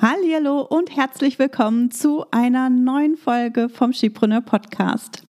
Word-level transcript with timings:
Hallo 0.00 0.60
und 0.60 0.94
herzlich 0.94 1.40
willkommen 1.40 1.90
zu 1.90 2.24
einer 2.30 2.70
neuen 2.70 3.16
Folge 3.16 3.68
vom 3.68 3.92
Skipreneur 3.92 4.42
Podcast. 4.42 5.24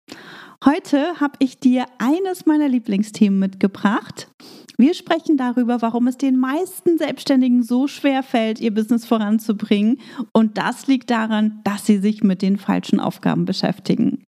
Heute 0.66 1.22
habe 1.22 1.38
ich 1.40 1.58
dir 1.62 1.86
eines 2.00 2.46
meiner 2.46 2.68
Lieblingsthemen 2.68 3.40
mitgebracht. 3.40 4.28
Wir 4.78 4.94
sprechen 4.94 5.38
darüber, 5.38 5.82
warum 5.82 6.08
es 6.08 6.18
den 6.18 6.36
meisten 6.36 6.98
Selbstständigen 6.98 7.64
so 7.64 7.88
schwer 7.88 8.24
fällt, 8.24 8.60
ihr 8.60 8.74
Business 8.74 9.06
voranzubringen. 9.06 10.02
Und 10.34 10.58
das 10.58 10.88
liegt 10.88 11.12
daran, 11.12 11.62
dass 11.64 11.86
sie 11.86 12.00
sich 12.00 12.22
mit 12.22 12.42
den 12.42 12.58
falschen 12.58 13.00
Aufgaben 13.00 13.46
beschäftigen. 13.46 14.27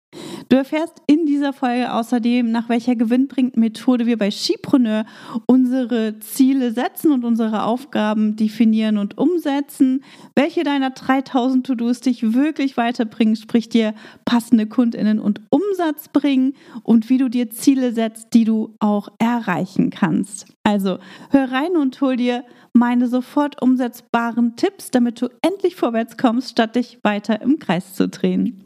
Du 0.48 0.56
erfährst 0.56 1.02
in 1.06 1.26
dieser 1.26 1.52
Folge 1.52 1.92
außerdem, 1.92 2.50
nach 2.50 2.68
welcher 2.68 2.96
gewinnbringenden 2.96 3.60
Methode 3.60 4.06
wir 4.06 4.16
bei 4.16 4.30
Skipreneur 4.30 5.04
unsere 5.46 6.18
Ziele 6.20 6.72
setzen 6.72 7.12
und 7.12 7.24
unsere 7.24 7.64
Aufgaben 7.64 8.36
definieren 8.36 8.98
und 8.98 9.18
umsetzen, 9.18 10.04
welche 10.34 10.62
deiner 10.62 10.90
3000 10.90 11.66
To-Dos 11.66 12.00
dich 12.00 12.34
wirklich 12.34 12.76
weiterbringen, 12.76 13.36
sprich 13.36 13.68
dir 13.68 13.94
passende 14.24 14.66
Kundinnen 14.66 15.18
und 15.18 15.40
Umsatz 15.50 16.08
bringen 16.08 16.54
und 16.82 17.08
wie 17.08 17.18
du 17.18 17.28
dir 17.28 17.50
Ziele 17.50 17.92
setzt, 17.92 18.34
die 18.34 18.44
du 18.44 18.74
auch 18.78 19.08
erreichen 19.18 19.90
kannst. 19.90 20.46
Also 20.62 20.98
hör 21.30 21.50
rein 21.50 21.76
und 21.76 22.00
hol 22.00 22.16
dir 22.16 22.44
meine 22.72 23.08
sofort 23.08 23.60
umsetzbaren 23.62 24.56
Tipps, 24.56 24.90
damit 24.90 25.20
du 25.20 25.28
endlich 25.42 25.76
vorwärts 25.76 26.16
kommst, 26.16 26.50
statt 26.50 26.76
dich 26.76 26.98
weiter 27.02 27.40
im 27.40 27.58
Kreis 27.58 27.94
zu 27.94 28.08
drehen. 28.08 28.65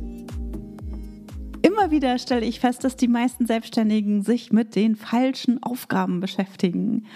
Immer 1.81 1.89
wieder 1.89 2.19
stelle 2.19 2.45
ich 2.45 2.59
fest, 2.59 2.83
dass 2.83 2.95
die 2.95 3.07
meisten 3.07 3.47
Selbstständigen 3.47 4.21
sich 4.21 4.51
mit 4.51 4.75
den 4.75 4.95
falschen 4.95 5.63
Aufgaben 5.63 6.19
beschäftigen. 6.19 7.07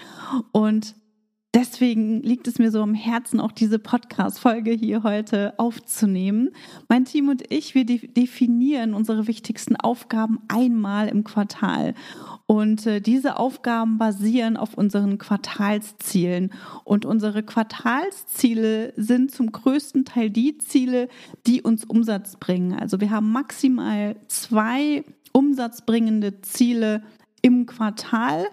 Und 0.50 0.96
Deswegen 1.56 2.20
liegt 2.20 2.48
es 2.48 2.58
mir 2.58 2.70
so 2.70 2.82
am 2.82 2.92
Herzen, 2.92 3.40
auch 3.40 3.50
diese 3.50 3.78
Podcast-Folge 3.78 4.72
hier 4.72 5.02
heute 5.04 5.54
aufzunehmen. 5.58 6.50
Mein 6.90 7.06
Team 7.06 7.30
und 7.30 7.50
ich, 7.50 7.74
wir 7.74 7.86
definieren 7.86 8.92
unsere 8.92 9.26
wichtigsten 9.26 9.74
Aufgaben 9.74 10.38
einmal 10.48 11.08
im 11.08 11.24
Quartal. 11.24 11.94
Und 12.44 12.86
äh, 12.86 13.00
diese 13.00 13.38
Aufgaben 13.38 13.96
basieren 13.96 14.58
auf 14.58 14.74
unseren 14.74 15.16
Quartalszielen. 15.16 16.52
Und 16.84 17.06
unsere 17.06 17.42
Quartalsziele 17.42 18.92
sind 18.98 19.30
zum 19.30 19.50
größten 19.50 20.04
Teil 20.04 20.28
die 20.28 20.58
Ziele, 20.58 21.08
die 21.46 21.62
uns 21.62 21.86
Umsatz 21.86 22.36
bringen. 22.36 22.74
Also 22.74 23.00
wir 23.00 23.10
haben 23.10 23.32
maximal 23.32 24.16
zwei 24.28 25.04
umsatzbringende 25.32 26.42
Ziele 26.42 27.02
im 27.40 27.64
Quartal 27.64 28.44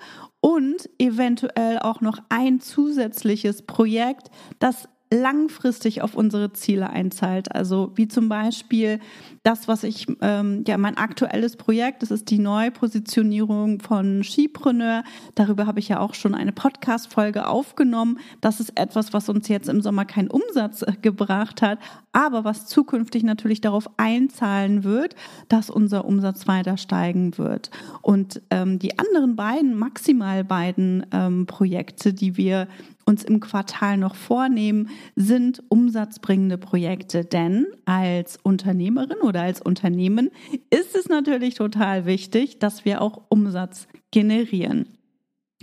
und 0.43 0.89
eventuell 0.99 1.79
auch 1.79 2.01
noch 2.01 2.17
ein 2.27 2.59
zusätzliches 2.59 3.61
Projekt, 3.61 4.29
das 4.59 4.89
langfristig 5.13 6.01
auf 6.01 6.15
unsere 6.15 6.53
Ziele 6.53 6.89
einzahlt. 6.89 7.53
Also 7.53 7.91
wie 7.95 8.07
zum 8.07 8.29
Beispiel 8.29 8.99
das, 9.43 9.67
was 9.67 9.83
ich, 9.83 10.07
ähm, 10.21 10.63
ja, 10.67 10.77
mein 10.77 10.97
aktuelles 10.97 11.55
Projekt, 11.57 12.01
das 12.01 12.11
ist 12.11 12.29
die 12.29 12.39
Neupositionierung 12.39 13.79
von 13.79 14.23
Skipreneur. 14.23 15.03
Darüber 15.35 15.67
habe 15.67 15.79
ich 15.79 15.89
ja 15.89 15.99
auch 15.99 16.13
schon 16.13 16.33
eine 16.33 16.51
Podcast-Folge 16.51 17.47
aufgenommen. 17.47 18.19
Das 18.41 18.59
ist 18.59 18.77
etwas, 18.79 19.13
was 19.13 19.29
uns 19.29 19.47
jetzt 19.47 19.69
im 19.69 19.81
Sommer 19.81 20.05
keinen 20.05 20.29
Umsatz 20.29 20.81
äh, 20.81 20.93
gebracht 21.01 21.61
hat, 21.61 21.79
aber 22.11 22.43
was 22.43 22.65
zukünftig 22.67 23.23
natürlich 23.23 23.61
darauf 23.61 23.89
einzahlen 23.97 24.83
wird, 24.83 25.15
dass 25.49 25.69
unser 25.69 26.05
Umsatz 26.05 26.47
weiter 26.47 26.77
steigen 26.77 27.37
wird. 27.37 27.69
Und 28.01 28.41
ähm, 28.49 28.79
die 28.79 28.97
anderen 28.97 29.35
beiden, 29.35 29.75
maximal 29.75 30.43
beiden 30.43 31.05
ähm, 31.11 31.45
Projekte, 31.45 32.13
die 32.13 32.37
wir 32.37 32.67
uns 33.05 33.23
im 33.23 33.39
Quartal 33.39 33.97
noch 33.97 34.15
vornehmen, 34.15 34.89
sind 35.15 35.63
umsatzbringende 35.69 36.57
Projekte. 36.57 37.25
Denn 37.25 37.67
als 37.85 38.37
Unternehmerin 38.43 39.19
oder 39.21 39.41
als 39.41 39.61
Unternehmen 39.61 40.29
ist 40.69 40.95
es 40.95 41.09
natürlich 41.09 41.55
total 41.55 42.05
wichtig, 42.05 42.59
dass 42.59 42.85
wir 42.85 43.01
auch 43.01 43.21
Umsatz 43.29 43.87
generieren. 44.11 44.87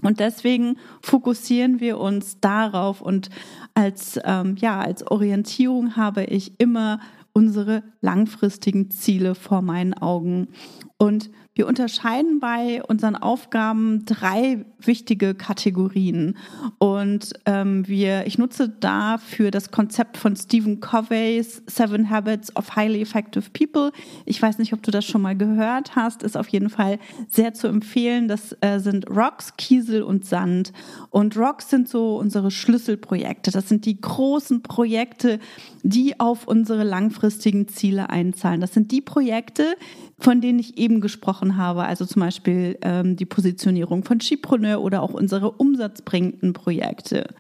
Und 0.03 0.21
deswegen 0.21 0.77
fokussieren 1.03 1.81
wir 1.81 1.99
uns 1.99 2.41
darauf 2.41 3.03
und 3.03 3.29
als, 3.75 4.19
ähm, 4.25 4.57
ja, 4.59 4.81
als 4.81 5.07
Orientierung 5.07 5.97
habe 5.97 6.25
ich 6.25 6.59
immer 6.59 7.01
unsere 7.33 7.83
langfristigen 8.01 8.91
Ziele 8.91 9.35
vor 9.35 9.63
meinen 9.63 9.95
Augen. 9.95 10.49
Und 10.97 11.31
wir 11.61 11.67
unterscheiden 11.67 12.41
bei 12.41 12.83
unseren 12.85 13.17
Aufgaben 13.17 14.07
drei 14.07 14.65
wichtige 14.79 15.35
Kategorien. 15.35 16.39
Und 16.79 17.35
ähm, 17.45 17.87
wir, 17.87 18.27
ich 18.27 18.39
nutze 18.39 18.71
dafür 18.71 19.51
das 19.51 19.71
Konzept 19.71 20.17
von 20.17 20.35
Stephen 20.37 20.81
Coveys 20.81 21.63
Seven 21.67 22.09
Habits 22.09 22.57
of 22.57 22.77
Highly 22.77 23.03
Effective 23.03 23.51
People. 23.53 23.93
Ich 24.25 24.41
weiß 24.41 24.57
nicht, 24.57 24.73
ob 24.73 24.83
du 24.83 24.91
das 24.91 25.05
schon 25.05 25.21
mal 25.21 25.37
gehört 25.37 25.97
hast. 25.97 26.23
Ist 26.23 26.35
auf 26.35 26.49
jeden 26.49 26.71
Fall 26.71 26.99
sehr 27.29 27.53
zu 27.53 27.69
empfehlen. 27.69 28.27
Das 28.27 28.57
äh, 28.63 28.79
sind 28.79 29.11
Rocks, 29.11 29.55
Kiesel 29.59 30.03
und 30.03 30.25
Sand. 30.25 30.73
Und 31.11 31.37
Rocks 31.37 31.69
sind 31.69 31.91
so 31.91 32.17
unsere 32.17 32.51
Schlüsselprojekte. 32.51 33.51
Das 33.51 33.69
sind 33.69 33.85
die 33.85 34.01
großen 34.01 34.63
Projekte, 34.63 35.41
die 35.83 36.19
auf 36.21 36.49
unsere 36.49 36.85
langfristigen 36.85 37.69
Ziele 37.69 38.09
einzahlen. 38.09 38.63
Das 38.63 38.73
sind 38.73 38.93
die 38.93 39.03
Projekte, 39.03 39.77
von 40.21 40.41
denen 40.41 40.59
ich 40.59 40.79
eben 40.79 41.01
gesprochen 41.01 41.57
habe, 41.57 41.85
also 41.85 42.05
zum 42.05 42.21
Beispiel 42.21 42.79
ähm, 42.83 43.17
die 43.17 43.25
Positionierung 43.25 44.05
von 44.05 44.21
Skipreneur 44.21 44.81
oder 44.83 45.03
auch 45.03 45.15
unsere 45.15 45.51
umsatzbringenden 45.51 46.53
Projekte. 46.53 47.35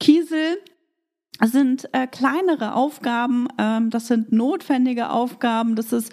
Kiesel 0.00 0.58
sind 1.44 1.88
äh, 1.92 2.06
kleinere 2.06 2.74
Aufgaben, 2.74 3.48
ähm, 3.58 3.90
das 3.90 4.06
sind 4.06 4.32
notwendige 4.32 5.10
Aufgaben, 5.10 5.74
das 5.74 5.92
ist 5.92 6.12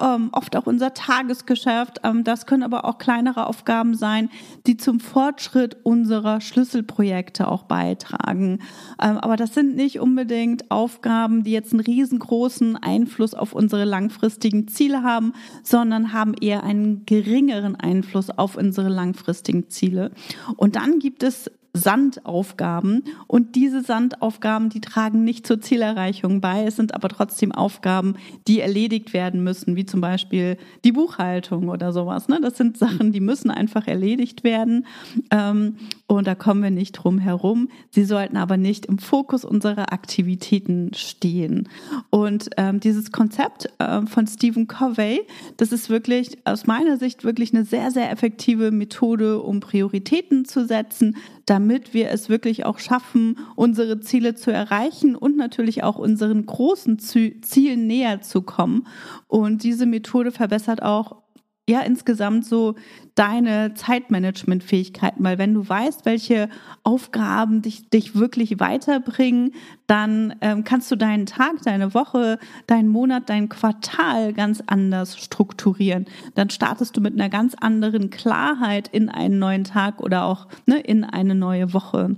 ähm, 0.00 0.30
oft 0.32 0.56
auch 0.56 0.66
unser 0.66 0.94
Tagesgeschäft, 0.94 2.00
ähm, 2.02 2.24
das 2.24 2.46
können 2.46 2.62
aber 2.62 2.84
auch 2.86 2.98
kleinere 2.98 3.46
Aufgaben 3.46 3.94
sein, 3.94 4.30
die 4.66 4.76
zum 4.76 5.00
Fortschritt 5.00 5.76
unserer 5.82 6.40
Schlüsselprojekte 6.40 7.46
auch 7.48 7.64
beitragen. 7.64 8.60
Ähm, 9.02 9.18
aber 9.18 9.36
das 9.36 9.54
sind 9.54 9.76
nicht 9.76 10.00
unbedingt 10.00 10.70
Aufgaben, 10.70 11.44
die 11.44 11.52
jetzt 11.52 11.72
einen 11.72 11.80
riesengroßen 11.80 12.76
Einfluss 12.76 13.34
auf 13.34 13.52
unsere 13.52 13.84
langfristigen 13.84 14.68
Ziele 14.68 15.02
haben, 15.02 15.34
sondern 15.62 16.12
haben 16.12 16.34
eher 16.34 16.62
einen 16.62 17.04
geringeren 17.04 17.76
Einfluss 17.76 18.30
auf 18.30 18.56
unsere 18.56 18.88
langfristigen 18.88 19.68
Ziele. 19.68 20.12
Und 20.56 20.76
dann 20.76 20.98
gibt 20.98 21.22
es 21.22 21.50
Sandaufgaben 21.76 23.02
und 23.26 23.56
diese 23.56 23.82
Sandaufgaben, 23.82 24.70
die 24.70 24.80
tragen 24.80 25.24
nicht 25.24 25.44
zur 25.44 25.60
Zielerreichung 25.60 26.40
bei. 26.40 26.64
Es 26.64 26.76
sind 26.76 26.94
aber 26.94 27.08
trotzdem 27.08 27.50
Aufgaben, 27.50 28.14
die 28.46 28.60
erledigt 28.60 29.12
werden 29.12 29.42
müssen, 29.42 29.74
wie 29.74 29.84
zum 29.84 30.00
Beispiel 30.00 30.56
die 30.84 30.92
Buchhaltung 30.92 31.68
oder 31.68 31.92
sowas. 31.92 32.28
Ne? 32.28 32.38
Das 32.40 32.56
sind 32.56 32.78
Sachen, 32.78 33.10
die 33.10 33.20
müssen 33.20 33.50
einfach 33.50 33.88
erledigt 33.88 34.44
werden 34.44 34.86
ähm, 35.32 35.76
und 36.06 36.28
da 36.28 36.36
kommen 36.36 36.62
wir 36.62 36.70
nicht 36.70 36.92
drum 36.92 37.18
herum. 37.18 37.68
Sie 37.90 38.04
sollten 38.04 38.36
aber 38.36 38.56
nicht 38.56 38.86
im 38.86 38.98
Fokus 38.98 39.44
unserer 39.44 39.92
Aktivitäten 39.92 40.92
stehen. 40.94 41.68
Und 42.10 42.50
ähm, 42.56 42.78
dieses 42.78 43.10
Konzept 43.10 43.68
äh, 43.78 44.02
von 44.06 44.28
Stephen 44.28 44.68
Covey, 44.68 45.22
das 45.56 45.72
ist 45.72 45.90
wirklich 45.90 46.38
aus 46.44 46.68
meiner 46.68 46.98
Sicht 46.98 47.24
wirklich 47.24 47.52
eine 47.52 47.64
sehr, 47.64 47.90
sehr 47.90 48.12
effektive 48.12 48.70
Methode, 48.70 49.40
um 49.40 49.58
Prioritäten 49.58 50.44
zu 50.44 50.66
setzen, 50.66 51.16
damit 51.46 51.94
wir 51.94 52.10
es 52.10 52.28
wirklich 52.28 52.64
auch 52.64 52.78
schaffen, 52.78 53.38
unsere 53.56 54.00
Ziele 54.00 54.34
zu 54.34 54.50
erreichen 54.50 55.16
und 55.16 55.36
natürlich 55.36 55.82
auch 55.82 55.98
unseren 55.98 56.46
großen 56.46 56.98
Zielen 56.98 57.86
näher 57.86 58.22
zu 58.22 58.42
kommen. 58.42 58.86
Und 59.26 59.62
diese 59.62 59.86
Methode 59.86 60.32
verbessert 60.32 60.82
auch 60.82 61.23
ja 61.68 61.80
insgesamt 61.80 62.44
so 62.44 62.74
deine 63.14 63.74
Zeitmanagementfähigkeiten, 63.74 65.24
weil 65.24 65.38
wenn 65.38 65.54
du 65.54 65.66
weißt, 65.66 66.04
welche 66.04 66.48
Aufgaben 66.82 67.62
dich, 67.62 67.88
dich 67.88 68.16
wirklich 68.16 68.60
weiterbringen, 68.60 69.52
dann 69.86 70.34
ähm, 70.40 70.64
kannst 70.64 70.90
du 70.90 70.96
deinen 70.96 71.26
Tag, 71.26 71.62
deine 71.64 71.94
Woche, 71.94 72.38
deinen 72.66 72.88
Monat, 72.88 73.30
dein 73.30 73.48
Quartal 73.48 74.32
ganz 74.32 74.62
anders 74.66 75.16
strukturieren. 75.16 76.06
Dann 76.34 76.50
startest 76.50 76.96
du 76.96 77.00
mit 77.00 77.14
einer 77.14 77.30
ganz 77.30 77.54
anderen 77.54 78.10
Klarheit 78.10 78.88
in 78.88 79.08
einen 79.08 79.38
neuen 79.38 79.64
Tag 79.64 80.00
oder 80.00 80.24
auch 80.24 80.48
ne, 80.66 80.80
in 80.80 81.04
eine 81.04 81.34
neue 81.34 81.72
Woche. 81.72 82.16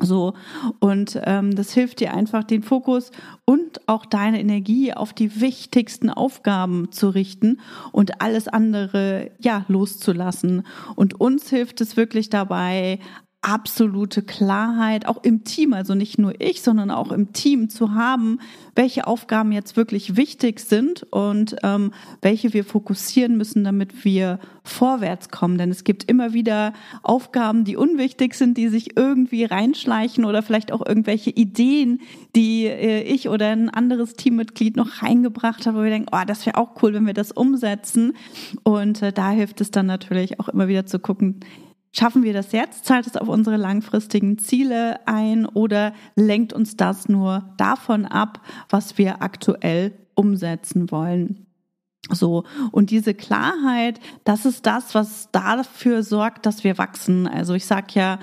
So, 0.00 0.34
und 0.80 1.20
ähm, 1.22 1.54
das 1.54 1.72
hilft 1.72 2.00
dir 2.00 2.14
einfach, 2.14 2.42
den 2.42 2.64
Fokus 2.64 3.12
und 3.44 3.80
auch 3.86 4.04
deine 4.04 4.40
Energie 4.40 4.92
auf 4.92 5.12
die 5.12 5.40
wichtigsten 5.40 6.10
Aufgaben 6.10 6.90
zu 6.90 7.10
richten 7.10 7.60
und 7.92 8.20
alles 8.20 8.48
andere 8.48 9.30
ja 9.38 9.64
loszulassen. 9.68 10.66
Und 10.96 11.20
uns 11.20 11.48
hilft 11.48 11.80
es 11.80 11.96
wirklich 11.96 12.28
dabei, 12.28 12.98
absolute 13.44 14.22
Klarheit, 14.22 15.06
auch 15.06 15.22
im 15.22 15.44
Team, 15.44 15.74
also 15.74 15.94
nicht 15.94 16.18
nur 16.18 16.40
ich, 16.40 16.62
sondern 16.62 16.90
auch 16.90 17.12
im 17.12 17.32
Team 17.32 17.68
zu 17.68 17.94
haben, 17.94 18.40
welche 18.74 19.06
Aufgaben 19.06 19.52
jetzt 19.52 19.76
wirklich 19.76 20.16
wichtig 20.16 20.60
sind 20.60 21.04
und 21.10 21.56
ähm, 21.62 21.92
welche 22.22 22.54
wir 22.54 22.64
fokussieren 22.64 23.36
müssen, 23.36 23.62
damit 23.62 24.04
wir 24.04 24.40
vorwärts 24.64 25.28
kommen. 25.28 25.58
Denn 25.58 25.70
es 25.70 25.84
gibt 25.84 26.10
immer 26.10 26.32
wieder 26.32 26.72
Aufgaben, 27.02 27.64
die 27.64 27.76
unwichtig 27.76 28.34
sind, 28.34 28.56
die 28.56 28.68
sich 28.68 28.96
irgendwie 28.96 29.44
reinschleichen 29.44 30.24
oder 30.24 30.42
vielleicht 30.42 30.72
auch 30.72 30.84
irgendwelche 30.84 31.30
Ideen, 31.30 32.00
die 32.34 32.64
äh, 32.64 33.02
ich 33.02 33.28
oder 33.28 33.50
ein 33.50 33.68
anderes 33.68 34.14
Teammitglied 34.14 34.76
noch 34.76 35.02
reingebracht 35.02 35.66
habe, 35.66 35.78
wo 35.78 35.82
wir 35.82 35.90
denken, 35.90 36.08
oh, 36.12 36.24
das 36.26 36.46
wäre 36.46 36.56
auch 36.56 36.82
cool, 36.82 36.94
wenn 36.94 37.06
wir 37.06 37.14
das 37.14 37.30
umsetzen. 37.30 38.14
Und 38.62 39.02
äh, 39.02 39.12
da 39.12 39.30
hilft 39.30 39.60
es 39.60 39.70
dann 39.70 39.86
natürlich 39.86 40.40
auch 40.40 40.48
immer 40.48 40.66
wieder 40.66 40.86
zu 40.86 40.98
gucken, 40.98 41.40
Schaffen 41.96 42.24
wir 42.24 42.32
das 42.32 42.50
jetzt? 42.50 42.84
Zahlt 42.84 43.06
es 43.06 43.16
auf 43.16 43.28
unsere 43.28 43.56
langfristigen 43.56 44.36
Ziele 44.36 45.06
ein 45.06 45.46
oder 45.46 45.92
lenkt 46.16 46.52
uns 46.52 46.76
das 46.76 47.08
nur 47.08 47.54
davon 47.56 48.04
ab, 48.04 48.40
was 48.68 48.98
wir 48.98 49.22
aktuell 49.22 49.92
umsetzen 50.16 50.90
wollen? 50.90 51.46
So, 52.10 52.42
und 52.72 52.90
diese 52.90 53.14
Klarheit, 53.14 54.00
das 54.24 54.44
ist 54.44 54.66
das, 54.66 54.94
was 54.96 55.30
dafür 55.30 56.02
sorgt, 56.02 56.46
dass 56.46 56.64
wir 56.64 56.78
wachsen. 56.78 57.28
Also 57.28 57.54
ich 57.54 57.64
sage 57.64 57.86
ja 57.92 58.18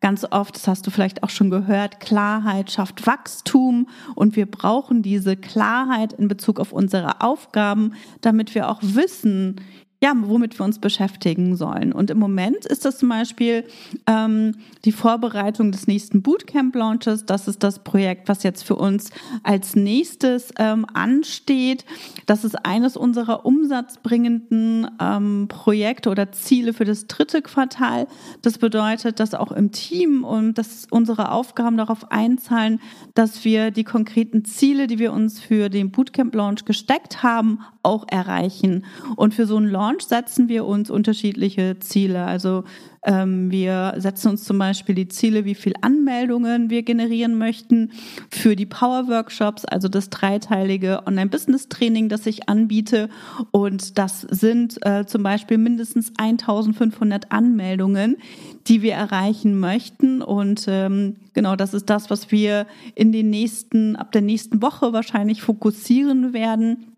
ganz 0.00 0.24
oft, 0.30 0.54
das 0.54 0.68
hast 0.68 0.86
du 0.86 0.92
vielleicht 0.92 1.24
auch 1.24 1.30
schon 1.30 1.50
gehört, 1.50 1.98
Klarheit 1.98 2.70
schafft 2.70 3.08
Wachstum 3.08 3.88
und 4.14 4.36
wir 4.36 4.46
brauchen 4.46 5.02
diese 5.02 5.36
Klarheit 5.36 6.12
in 6.12 6.28
Bezug 6.28 6.60
auf 6.60 6.72
unsere 6.72 7.22
Aufgaben, 7.22 7.94
damit 8.20 8.54
wir 8.54 8.70
auch 8.70 8.78
wissen, 8.82 9.56
ja, 10.02 10.12
womit 10.14 10.58
wir 10.58 10.64
uns 10.64 10.78
beschäftigen 10.78 11.56
sollen. 11.56 11.92
Und 11.92 12.10
im 12.10 12.18
Moment 12.18 12.66
ist 12.66 12.84
das 12.84 12.98
zum 12.98 13.08
Beispiel 13.08 13.64
ähm, 14.06 14.52
die 14.84 14.92
Vorbereitung 14.92 15.72
des 15.72 15.86
nächsten 15.86 16.20
Bootcamp-Launches. 16.20 17.24
Das 17.24 17.48
ist 17.48 17.62
das 17.62 17.78
Projekt, 17.78 18.28
was 18.28 18.42
jetzt 18.42 18.62
für 18.62 18.76
uns 18.76 19.10
als 19.42 19.74
nächstes 19.74 20.52
ähm, 20.58 20.84
ansteht. 20.92 21.86
Das 22.26 22.44
ist 22.44 22.66
eines 22.66 22.98
unserer 22.98 23.46
umsatzbringenden 23.46 24.86
ähm, 25.00 25.46
Projekte 25.48 26.10
oder 26.10 26.30
Ziele 26.30 26.74
für 26.74 26.84
das 26.84 27.06
dritte 27.06 27.40
Quartal. 27.40 28.06
Das 28.42 28.58
bedeutet, 28.58 29.18
dass 29.18 29.32
auch 29.32 29.50
im 29.50 29.72
Team 29.72 30.24
und 30.24 30.58
dass 30.58 30.86
unsere 30.90 31.32
Aufgaben 31.32 31.78
darauf 31.78 32.12
einzahlen, 32.12 32.80
dass 33.14 33.46
wir 33.46 33.70
die 33.70 33.84
konkreten 33.84 34.44
Ziele, 34.44 34.88
die 34.88 34.98
wir 34.98 35.14
uns 35.14 35.40
für 35.40 35.70
den 35.70 35.90
Bootcamp-Launch 35.90 36.66
gesteckt 36.66 37.22
haben, 37.22 37.60
auch 37.82 38.04
erreichen. 38.10 38.84
Und 39.14 39.32
für 39.32 39.46
so 39.46 39.56
einen 39.56 39.70
Launch 39.70 39.85
setzen 40.08 40.48
wir 40.48 40.64
uns 40.64 40.90
unterschiedliche 40.90 41.78
Ziele. 41.80 42.24
Also 42.24 42.64
ähm, 43.06 43.50
wir 43.50 43.94
setzen 43.98 44.30
uns 44.30 44.44
zum 44.44 44.58
Beispiel 44.58 44.94
die 44.94 45.08
Ziele, 45.08 45.44
wie 45.44 45.54
viel 45.54 45.74
Anmeldungen 45.80 46.70
wir 46.70 46.82
generieren 46.82 47.38
möchten 47.38 47.92
für 48.30 48.56
die 48.56 48.66
Power 48.66 49.06
Workshops, 49.08 49.64
also 49.64 49.88
das 49.88 50.10
dreiteilige 50.10 51.06
Online-Business-Training, 51.06 52.08
das 52.08 52.26
ich 52.26 52.48
anbiete. 52.48 53.08
Und 53.52 53.96
das 53.96 54.22
sind 54.22 54.84
äh, 54.84 55.06
zum 55.06 55.22
Beispiel 55.22 55.58
mindestens 55.58 56.12
1500 56.18 57.30
Anmeldungen, 57.30 58.16
die 58.66 58.82
wir 58.82 58.94
erreichen 58.94 59.58
möchten. 59.60 60.20
Und 60.20 60.66
ähm, 60.68 61.16
genau 61.32 61.54
das 61.54 61.74
ist 61.74 61.88
das, 61.88 62.10
was 62.10 62.32
wir 62.32 62.66
in 62.96 63.12
den 63.12 63.30
nächsten, 63.30 63.94
ab 63.94 64.10
der 64.10 64.22
nächsten 64.22 64.60
Woche 64.62 64.92
wahrscheinlich 64.92 65.42
fokussieren 65.42 66.32
werden 66.32 66.95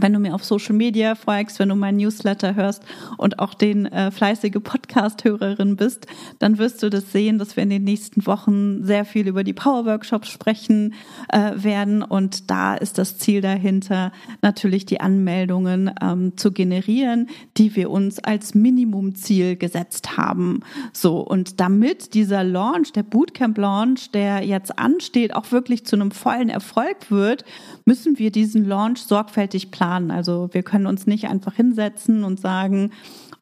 wenn 0.00 0.12
du 0.12 0.18
mir 0.18 0.34
auf 0.34 0.44
Social 0.44 0.74
Media 0.74 1.14
folgst, 1.14 1.58
wenn 1.58 1.70
du 1.70 1.74
meinen 1.74 1.96
Newsletter 1.96 2.54
hörst 2.54 2.82
und 3.16 3.38
auch 3.38 3.54
den 3.54 3.86
äh, 3.86 4.10
fleißige 4.10 4.58
Podcast-Hörerin 4.62 5.76
bist, 5.76 6.06
dann 6.38 6.58
wirst 6.58 6.82
du 6.82 6.90
das 6.90 7.12
sehen, 7.12 7.38
dass 7.38 7.56
wir 7.56 7.62
in 7.62 7.70
den 7.70 7.84
nächsten 7.84 8.26
Wochen 8.26 8.84
sehr 8.84 9.04
viel 9.04 9.26
über 9.26 9.42
die 9.42 9.54
Power 9.54 9.86
Workshops 9.86 10.28
sprechen 10.28 10.94
äh, 11.28 11.52
werden. 11.56 12.02
Und 12.02 12.50
da 12.50 12.74
ist 12.74 12.98
das 12.98 13.16
Ziel 13.18 13.40
dahinter, 13.40 14.12
natürlich 14.42 14.84
die 14.84 15.00
Anmeldungen 15.00 15.90
ähm, 16.02 16.36
zu 16.36 16.52
generieren, 16.52 17.28
die 17.56 17.74
wir 17.74 17.90
uns 17.90 18.18
als 18.18 18.54
Minimumziel 18.54 19.56
gesetzt 19.56 20.16
haben. 20.18 20.60
So, 20.92 21.20
und 21.20 21.60
damit 21.60 22.14
dieser 22.14 22.44
Launch, 22.44 22.92
der 22.92 23.02
Bootcamp-Launch, 23.02 24.10
der 24.10 24.42
jetzt 24.42 24.78
ansteht, 24.78 25.34
auch 25.34 25.52
wirklich 25.52 25.86
zu 25.86 25.96
einem 25.96 26.10
vollen 26.10 26.50
Erfolg 26.50 27.10
wird, 27.10 27.44
müssen 27.86 28.18
wir 28.18 28.30
diesen 28.30 28.66
Launch 28.66 28.98
sorgfältig 28.98 29.70
planen 29.70 29.85
planen. 29.86 30.10
Also 30.10 30.48
wir 30.52 30.62
können 30.62 30.86
uns 30.86 31.06
nicht 31.06 31.28
einfach 31.28 31.54
hinsetzen 31.54 32.24
und 32.24 32.40
sagen, 32.40 32.90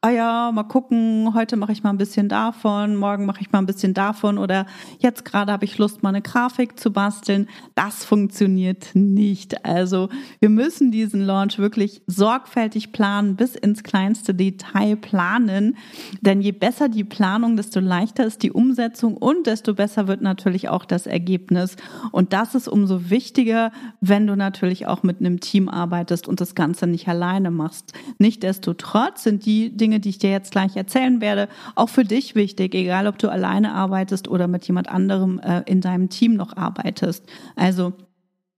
ah 0.05 0.11
ja, 0.11 0.52
mal 0.52 0.64
gucken, 0.64 1.32
heute 1.32 1.56
mache 1.56 1.73
ich 1.73 1.82
mal 1.82 1.88
ein 1.88 1.96
bisschen 1.96 2.29
davon, 2.29 2.94
morgen 2.94 3.25
mache 3.25 3.41
ich 3.41 3.52
mal 3.52 3.61
ein 3.61 3.64
bisschen 3.64 3.94
davon 3.94 4.37
oder 4.37 4.67
jetzt 4.99 5.25
gerade 5.25 5.50
habe 5.50 5.64
ich 5.64 5.79
Lust, 5.79 6.02
mal 6.02 6.11
eine 6.11 6.20
Grafik 6.20 6.79
zu 6.79 6.93
basteln. 6.93 7.49
Das 7.75 8.05
funktioniert 8.05 8.91
nicht. 8.93 9.64
Also 9.64 10.11
wir 10.41 10.50
müssen 10.50 10.91
diesen 10.91 11.23
Launch 11.23 11.58
wirklich 11.58 12.02
sorgfältig 12.06 12.93
planen, 12.93 13.37
bis 13.37 13.55
ins 13.55 13.82
kleinste 13.82 14.35
Detail 14.35 14.96
planen. 14.96 15.79
Denn 16.20 16.43
je 16.43 16.52
besser 16.52 16.91
die 16.91 17.05
Planung, 17.05 17.56
desto 17.56 17.81
leichter 17.81 18.26
ist 18.26 18.43
die 18.43 18.52
Umsetzung 18.52 19.17
und 19.17 19.46
desto 19.46 19.73
besser 19.73 20.06
wird 20.06 20.20
natürlich 20.20 20.69
auch 20.69 20.85
das 20.85 21.06
Ergebnis. 21.06 21.76
Und 22.12 22.35
das 22.35 22.55
ist 22.55 22.69
umso 22.69 23.08
wichtiger, 23.08 23.73
wenn 24.02 24.26
du 24.26 24.37
natürlich 24.37 24.87
auch 24.87 25.02
mit 25.02 25.20
einem 25.20 25.41
Team 25.41 25.70
arbeitest 25.70 26.29
und 26.34 26.40
das 26.40 26.56
Ganze 26.56 26.88
nicht 26.88 27.06
alleine 27.06 27.52
machst. 27.52 27.92
Nichtsdestotrotz 28.19 29.22
sind 29.22 29.46
die 29.46 29.76
Dinge, 29.76 30.00
die 30.00 30.08
ich 30.08 30.19
dir 30.19 30.32
jetzt 30.32 30.50
gleich 30.50 30.75
erzählen 30.75 31.20
werde, 31.20 31.48
auch 31.76 31.88
für 31.88 32.03
dich 32.03 32.34
wichtig, 32.34 32.74
egal 32.74 33.06
ob 33.06 33.19
du 33.19 33.29
alleine 33.29 33.72
arbeitest 33.72 34.26
oder 34.26 34.48
mit 34.48 34.67
jemand 34.67 34.88
anderem 34.88 35.38
äh, 35.38 35.62
in 35.67 35.81
deinem 35.81 36.08
Team 36.08 36.34
noch 36.34 36.56
arbeitest. 36.56 37.24
Also 37.55 37.93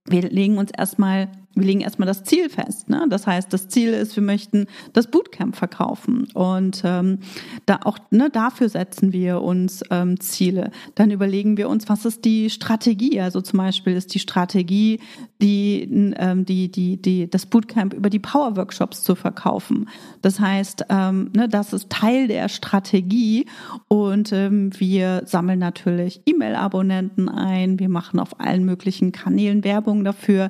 wir 0.05 0.23
legen 0.23 0.57
uns 0.57 0.71
erstmal 0.75 1.29
wir 1.57 1.65
legen 1.65 1.81
erstmal 1.81 2.07
das 2.07 2.23
Ziel 2.23 2.49
fest. 2.49 2.89
Ne? 2.89 3.05
Das 3.09 3.25
heißt, 3.25 3.51
das 3.51 3.67
Ziel 3.67 3.93
ist, 3.93 4.15
wir 4.15 4.23
möchten 4.23 4.67
das 4.93 5.07
Bootcamp 5.07 5.55
verkaufen. 5.55 6.27
Und 6.33 6.83
ähm, 6.85 7.19
da 7.65 7.79
auch 7.83 7.97
ne, 8.11 8.29
dafür 8.29 8.69
setzen 8.69 9.11
wir 9.11 9.41
uns 9.41 9.83
ähm, 9.89 10.19
Ziele. 10.19 10.71
Dann 10.95 11.11
überlegen 11.11 11.57
wir 11.57 11.69
uns, 11.69 11.89
was 11.89 12.05
ist 12.05 12.25
die 12.25 12.49
Strategie? 12.49 13.19
Also 13.19 13.41
zum 13.41 13.57
Beispiel 13.57 13.93
ist 13.93 14.13
die 14.13 14.19
Strategie, 14.19 14.99
die, 15.41 16.13
ähm, 16.17 16.45
die, 16.45 16.71
die, 16.71 17.01
die, 17.01 17.29
das 17.29 17.45
Bootcamp 17.45 17.93
über 17.93 18.09
die 18.09 18.19
Power 18.19 18.55
Workshops 18.55 19.03
zu 19.03 19.15
verkaufen. 19.15 19.89
Das 20.21 20.39
heißt, 20.39 20.85
ähm, 20.89 21.31
ne, 21.35 21.49
das 21.49 21.73
ist 21.73 21.89
Teil 21.89 22.27
der 22.27 22.49
Strategie 22.49 23.45
und 23.87 24.31
ähm, 24.31 24.71
wir 24.77 25.23
sammeln 25.25 25.59
natürlich 25.59 26.21
E-Mail-Abonnenten 26.25 27.29
ein. 27.29 27.79
Wir 27.79 27.89
machen 27.89 28.19
auf 28.19 28.39
allen 28.39 28.65
möglichen 28.65 29.11
Kanälen 29.11 29.63
Werbung 29.63 30.03
dafür. 30.03 30.49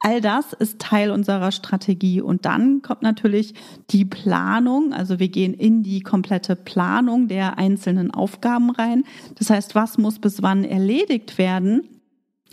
All 0.00 0.20
das 0.20 0.47
ist 0.52 0.78
Teil 0.78 1.10
unserer 1.10 1.52
Strategie. 1.52 2.20
Und 2.20 2.44
dann 2.44 2.82
kommt 2.82 3.02
natürlich 3.02 3.54
die 3.90 4.04
Planung. 4.04 4.92
Also 4.92 5.18
wir 5.18 5.28
gehen 5.28 5.54
in 5.54 5.82
die 5.82 6.00
komplette 6.00 6.56
Planung 6.56 7.28
der 7.28 7.58
einzelnen 7.58 8.10
Aufgaben 8.10 8.70
rein. 8.70 9.04
Das 9.38 9.50
heißt, 9.50 9.74
was 9.74 9.98
muss 9.98 10.18
bis 10.18 10.42
wann 10.42 10.64
erledigt 10.64 11.38
werden? 11.38 11.97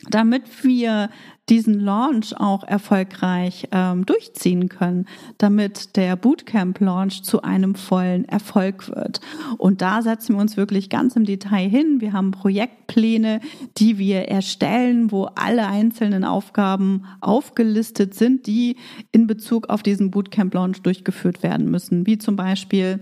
Damit 0.09 0.63
wir 0.63 1.09
diesen 1.47 1.79
Launch 1.79 2.35
auch 2.35 2.63
erfolgreich 2.63 3.67
ähm, 3.71 4.05
durchziehen 4.05 4.67
können, 4.67 5.05
damit 5.37 5.95
der 5.95 6.15
Bootcamp-Launch 6.15 7.23
zu 7.23 7.43
einem 7.43 7.75
vollen 7.75 8.25
Erfolg 8.25 8.89
wird. 8.89 9.21
Und 9.57 9.81
da 9.81 10.01
setzen 10.01 10.35
wir 10.35 10.41
uns 10.41 10.57
wirklich 10.57 10.89
ganz 10.89 11.15
im 11.15 11.25
Detail 11.25 11.69
hin. 11.69 12.01
Wir 12.01 12.13
haben 12.13 12.31
Projektpläne, 12.31 13.41
die 13.77 13.99
wir 13.99 14.27
erstellen, 14.27 15.11
wo 15.11 15.25
alle 15.35 15.67
einzelnen 15.67 16.23
Aufgaben 16.23 17.05
aufgelistet 17.21 18.15
sind, 18.15 18.47
die 18.47 18.77
in 19.11 19.27
Bezug 19.27 19.69
auf 19.69 19.83
diesen 19.83 20.09
Bootcamp-Launch 20.09 20.81
durchgeführt 20.81 21.43
werden 21.43 21.69
müssen, 21.69 22.07
wie 22.07 22.17
zum 22.17 22.35
Beispiel 22.35 22.99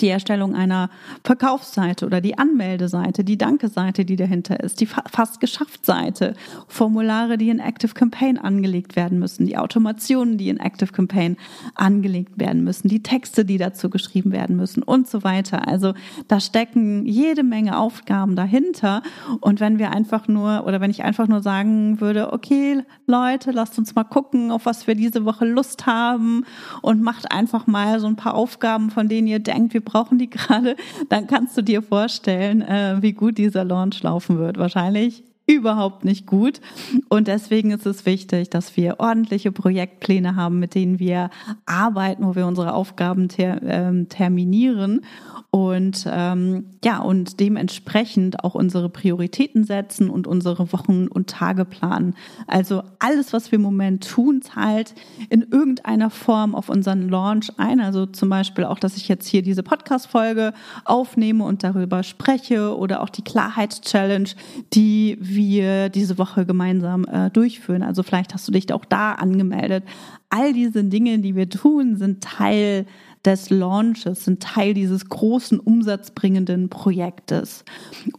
die 0.00 0.08
Erstellung 0.08 0.56
einer 0.56 0.90
Verkaufsseite 1.22 2.06
oder 2.06 2.20
die 2.20 2.36
Anmeldeseite, 2.36 3.22
die 3.22 3.38
Danke-Seite, 3.38 4.04
die 4.04 4.16
dahinter 4.16 4.58
ist, 4.58 4.80
die 4.80 4.86
fast 4.86 5.38
geschafft 5.38 5.86
Seite, 5.86 6.34
Formulare, 6.66 7.38
die 7.38 7.50
in 7.50 7.60
Active 7.60 7.94
Campaign 7.94 8.36
angelegt 8.36 8.96
werden 8.96 9.20
müssen, 9.20 9.46
die 9.46 9.56
Automationen, 9.56 10.38
die 10.38 10.48
in 10.48 10.58
Active 10.58 10.92
Campaign 10.92 11.36
angelegt 11.76 12.32
werden 12.36 12.64
müssen, 12.64 12.88
die 12.88 13.04
Texte, 13.04 13.44
die 13.44 13.58
dazu 13.58 13.88
geschrieben 13.88 14.32
werden 14.32 14.56
müssen 14.56 14.82
und 14.82 15.08
so 15.08 15.22
weiter. 15.22 15.68
Also 15.68 15.94
da 16.26 16.40
stecken 16.40 17.06
jede 17.06 17.44
Menge 17.44 17.78
Aufgaben 17.78 18.34
dahinter. 18.34 19.02
Und 19.40 19.60
wenn 19.60 19.78
wir 19.78 19.92
einfach 19.92 20.26
nur 20.26 20.64
oder 20.66 20.80
wenn 20.80 20.90
ich 20.90 21.04
einfach 21.04 21.28
nur 21.28 21.42
sagen 21.42 22.00
würde, 22.00 22.32
okay, 22.32 22.82
Leute, 23.06 23.52
lasst 23.52 23.78
uns 23.78 23.94
mal 23.94 24.04
gucken, 24.04 24.50
auf 24.50 24.66
was 24.66 24.88
wir 24.88 24.96
diese 24.96 25.24
Woche 25.24 25.44
Lust 25.44 25.86
haben 25.86 26.44
und 26.82 27.02
macht 27.02 27.30
einfach 27.30 27.68
mal 27.68 28.00
so 28.00 28.08
ein 28.08 28.16
paar 28.16 28.34
Aufgaben, 28.34 28.90
von 28.90 29.08
denen 29.08 29.28
ihr 29.28 29.38
denkt, 29.38 29.75
wir 29.76 29.84
brauchen 29.84 30.16
die 30.16 30.30
gerade, 30.30 30.74
dann 31.10 31.26
kannst 31.26 31.54
du 31.58 31.62
dir 31.62 31.82
vorstellen, 31.82 32.62
äh, 32.62 32.96
wie 33.02 33.12
gut 33.12 33.36
dieser 33.36 33.62
Launch 33.62 34.02
laufen 34.02 34.38
wird. 34.38 34.56
Wahrscheinlich 34.56 35.22
überhaupt 35.46 36.04
nicht 36.04 36.26
gut. 36.26 36.60
Und 37.08 37.28
deswegen 37.28 37.70
ist 37.70 37.86
es 37.86 38.04
wichtig, 38.04 38.50
dass 38.50 38.76
wir 38.76 38.98
ordentliche 38.98 39.52
Projektpläne 39.52 40.34
haben, 40.34 40.58
mit 40.58 40.74
denen 40.74 40.98
wir 40.98 41.30
arbeiten, 41.64 42.26
wo 42.26 42.34
wir 42.34 42.46
unsere 42.46 42.74
Aufgaben 42.74 43.28
ter, 43.28 43.62
ähm, 43.62 44.08
terminieren 44.08 45.02
und 45.50 46.06
ähm, 46.10 46.66
ja 46.84 46.98
und 46.98 47.40
dementsprechend 47.40 48.44
auch 48.44 48.54
unsere 48.54 48.88
Prioritäten 48.88 49.64
setzen 49.64 50.10
und 50.10 50.26
unsere 50.26 50.72
Wochen 50.72 51.06
und 51.06 51.28
Tage 51.28 51.64
planen. 51.64 52.14
Also 52.46 52.82
alles, 52.98 53.32
was 53.32 53.52
wir 53.52 53.56
im 53.56 53.62
Moment 53.62 54.06
tun, 54.06 54.42
zahlt 54.42 54.94
in 55.30 55.42
irgendeiner 55.42 56.10
Form 56.10 56.54
auf 56.54 56.68
unseren 56.68 57.08
Launch 57.08 57.52
ein. 57.56 57.80
Also 57.80 58.06
zum 58.06 58.28
Beispiel 58.28 58.64
auch, 58.64 58.78
dass 58.78 58.96
ich 58.96 59.08
jetzt 59.08 59.28
hier 59.28 59.42
diese 59.42 59.62
Podcast-Folge 59.62 60.52
aufnehme 60.84 61.44
und 61.44 61.62
darüber 61.62 62.02
spreche 62.02 62.76
oder 62.76 63.00
auch 63.02 63.10
die 63.10 63.22
Klarheitschallenge, 63.22 64.30
die 64.74 65.16
wir 65.20 65.35
diese 65.36 66.18
Woche 66.18 66.46
gemeinsam 66.46 67.04
äh, 67.04 67.30
durchführen. 67.30 67.82
Also 67.82 68.02
vielleicht 68.02 68.34
hast 68.34 68.48
du 68.48 68.52
dich 68.52 68.72
auch 68.72 68.84
da 68.84 69.12
angemeldet. 69.12 69.84
All 70.30 70.52
diese 70.52 70.84
Dinge, 70.84 71.18
die 71.18 71.34
wir 71.36 71.48
tun, 71.48 71.96
sind 71.96 72.22
Teil 72.22 72.86
des 73.24 73.50
Launches, 73.50 74.24
sind 74.24 74.42
Teil 74.42 74.74
dieses 74.74 75.08
großen 75.08 75.58
umsatzbringenden 75.58 76.68
Projektes. 76.68 77.64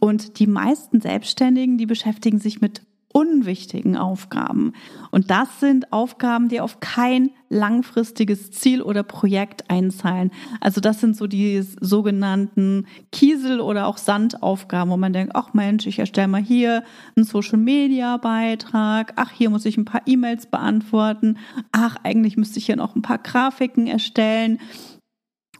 Und 0.00 0.38
die 0.38 0.46
meisten 0.46 1.00
Selbstständigen, 1.00 1.78
die 1.78 1.86
beschäftigen 1.86 2.38
sich 2.38 2.60
mit 2.60 2.82
unwichtigen 3.12 3.96
Aufgaben. 3.96 4.74
Und 5.10 5.30
das 5.30 5.60
sind 5.60 5.92
Aufgaben, 5.92 6.48
die 6.48 6.60
auf 6.60 6.80
kein 6.80 7.30
langfristiges 7.48 8.50
Ziel 8.50 8.82
oder 8.82 9.02
Projekt 9.02 9.70
einzahlen. 9.70 10.30
Also 10.60 10.80
das 10.80 11.00
sind 11.00 11.16
so 11.16 11.26
die 11.26 11.62
sogenannten 11.80 12.86
Kiesel- 13.10 13.60
oder 13.60 13.86
auch 13.86 13.96
Sandaufgaben, 13.96 14.90
wo 14.90 14.96
man 14.98 15.14
denkt, 15.14 15.34
ach 15.34 15.54
Mensch, 15.54 15.86
ich 15.86 15.98
erstelle 15.98 16.28
mal 16.28 16.42
hier 16.42 16.84
einen 17.16 17.24
Social-Media-Beitrag, 17.24 19.14
ach, 19.16 19.30
hier 19.30 19.48
muss 19.48 19.64
ich 19.64 19.78
ein 19.78 19.86
paar 19.86 20.02
E-Mails 20.04 20.46
beantworten, 20.46 21.38
ach, 21.72 21.96
eigentlich 22.02 22.36
müsste 22.36 22.58
ich 22.58 22.66
hier 22.66 22.76
noch 22.76 22.94
ein 22.94 23.02
paar 23.02 23.18
Grafiken 23.18 23.86
erstellen 23.86 24.58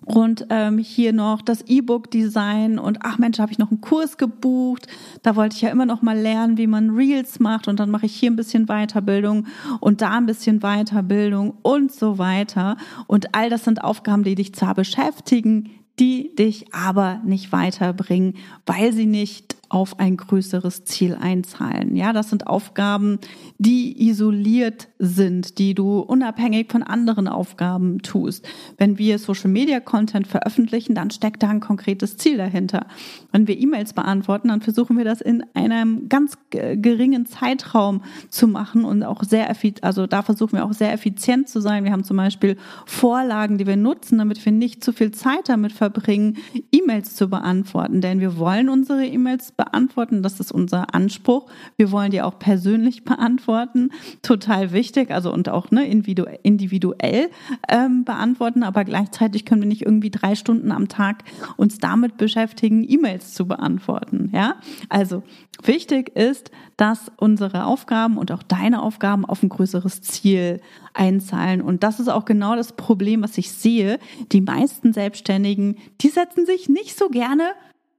und 0.05 0.47
ähm, 0.51 0.79
hier 0.79 1.13
noch 1.13 1.43
das 1.43 1.63
E-Book-Design 1.67 2.79
und 2.79 2.99
ach 3.03 3.19
Mensch, 3.19 3.39
habe 3.39 3.53
ich 3.53 3.59
noch 3.59 3.71
einen 3.71 3.81
Kurs 3.81 4.17
gebucht. 4.17 4.87
Da 5.23 5.37
wollte 5.37 5.57
ich 5.57 5.63
ja 5.63 5.69
immer 5.69 5.87
noch 5.87 6.03
mal 6.03 6.19
lernen, 6.19 6.57
wie 6.57 6.67
man 6.67 6.91
Reels 6.91 7.41
macht 7.41 7.69
und 7.69 7.79
dann 7.79 7.91
mache 7.91 8.07
ich 8.07 8.15
hier 8.15 8.31
ein 8.31 8.37
bisschen 8.37 8.67
Weiterbildung 8.67 9.47
und 9.81 10.01
da 10.01 10.17
ein 10.17 10.27
bisschen 10.27 10.61
Weiterbildung 10.61 11.55
und 11.63 11.93
so 11.93 12.19
weiter. 12.19 12.77
Und 13.07 13.35
all 13.35 13.51
das 13.51 13.65
sind 13.65 13.85
Aufgaben, 13.85 14.25
die 14.25 14.35
dich 14.35 14.55
zwar 14.55 14.75
beschäftigen, 14.75 15.71
die 15.99 16.35
dich 16.35 16.73
aber 16.73 17.21
nicht 17.25 17.53
weiterbringen, 17.53 18.35
weil 18.67 18.93
sie 18.93 19.07
nicht 19.07 19.58
auf 19.69 19.99
ein 19.99 20.17
größeres 20.17 20.85
Ziel 20.85 21.17
einzahlen. 21.21 21.95
Ja, 21.95 22.13
das 22.13 22.31
sind 22.31 22.47
Aufgaben, 22.47 23.19
die 23.59 24.09
isoliert 24.09 24.89
sind, 24.99 25.59
die 25.59 25.75
du 25.75 26.01
unabhängig 26.01 26.71
von 26.71 26.83
anderen 26.83 27.29
Aufgaben 27.29 28.01
tust. 28.01 28.49
Wenn 28.79 28.99
wir 28.99 29.19
Social 29.19 29.51
Media 29.51 29.81
Content 29.81 30.27
veröffentlichen, 30.27 30.95
dann 30.95 31.11
steckt 31.11 31.43
da 31.43 31.49
ein 31.49 31.61
konkretes 31.61 32.17
Ziel 32.17 32.39
dahinter. 32.39 32.87
Wenn 33.33 33.47
wir 33.47 33.59
E-Mails 33.59 33.93
beantworten, 33.93 34.49
dann 34.49 34.61
versuchen 34.61 34.97
wir 34.97 35.05
das 35.05 35.21
in 35.21 35.45
einem 35.55 36.09
ganz 36.09 36.39
geringen 36.51 37.27
Zeitraum 37.27 38.03
zu 38.31 38.49
machen 38.49 38.85
und 38.85 39.03
auch 39.03 39.23
sehr 39.23 39.51
effizient, 39.51 39.85
also 39.85 40.07
da 40.07 40.23
versuchen 40.23 40.55
wir 40.55 40.65
auch 40.65 40.73
sehr 40.73 40.93
effizient 40.93 41.49
zu 41.49 41.61
sein. 41.61 41.85
Wir 41.85 41.93
haben 41.93 42.05
zum 42.05 42.17
Beispiel 42.17 42.57
Vorlagen, 42.87 43.59
die 43.59 43.67
wir 43.67 43.77
nutzen, 43.77 44.19
damit 44.19 44.45
wir 44.45 44.53
nicht 44.53 44.83
zu 44.83 44.93
viel 44.93 45.11
Zeit 45.11 45.49
damit 45.49 45.73
verbringen, 45.73 46.39
E-Mails 46.73 47.15
zu 47.15 47.29
beantworten, 47.29 48.01
denn 48.01 48.21
wir 48.21 48.39
wollen 48.39 48.69
unsere 48.69 49.05
E-Mails 49.05 49.53
beantworten. 49.59 50.23
Das 50.23 50.41
ist 50.41 50.51
unser 50.51 50.95
Anspruch. 50.95 51.51
Wir 51.77 51.91
wollen 51.91 52.11
die 52.11 52.23
auch 52.23 52.39
persönlich 52.39 53.05
beantworten. 53.05 53.91
Total 54.23 54.73
wichtig. 54.73 55.11
Also 55.11 55.31
und 55.31 55.51
auch 55.51 55.71
ne, 55.71 55.87
individuell 55.87 57.29
ähm, 57.69 58.05
beantworten. 58.05 58.63
Aber 58.63 58.85
gleichzeitig 58.85 59.45
können 59.45 59.61
wir 59.61 59.69
nicht 59.69 59.83
irgendwie 59.83 60.11
drei 60.11 60.35
Stunden 60.35 60.73
am 60.73 60.89
Tag 60.89 61.25
uns 61.59 61.79
damit 61.79 62.17
beschäftigen, 62.17 62.89
E-Mails 62.89 63.35
zu 63.35 63.47
beantworten. 63.47 64.31
Ja, 64.33 64.55
also 64.89 65.23
wichtig 65.63 66.17
ist, 66.17 66.51
dass 66.77 67.11
unsere 67.17 67.65
Aufgaben 67.65 68.17
und 68.17 68.31
auch 68.31 68.45
deine 68.45 68.81
Aufgaben 68.81 69.27
auf 69.27 69.43
ein 69.43 69.49
größeres 69.49 70.01
Ziel 70.01 70.61
einzahlen. 70.95 71.61
Und 71.61 71.83
das 71.83 71.99
ist 71.99 72.09
auch 72.09 72.25
genau 72.25 72.55
das 72.55 72.73
Problem, 72.73 73.23
was 73.23 73.37
ich 73.37 73.51
sehe. 73.51 73.99
Die 74.31 74.41
meisten 74.41 74.93
Selbstständigen, 74.93 75.77
die 76.01 76.09
setzen 76.09 76.47
sich 76.47 76.69
nicht 76.69 76.97
so 76.97 77.09
gerne 77.09 77.43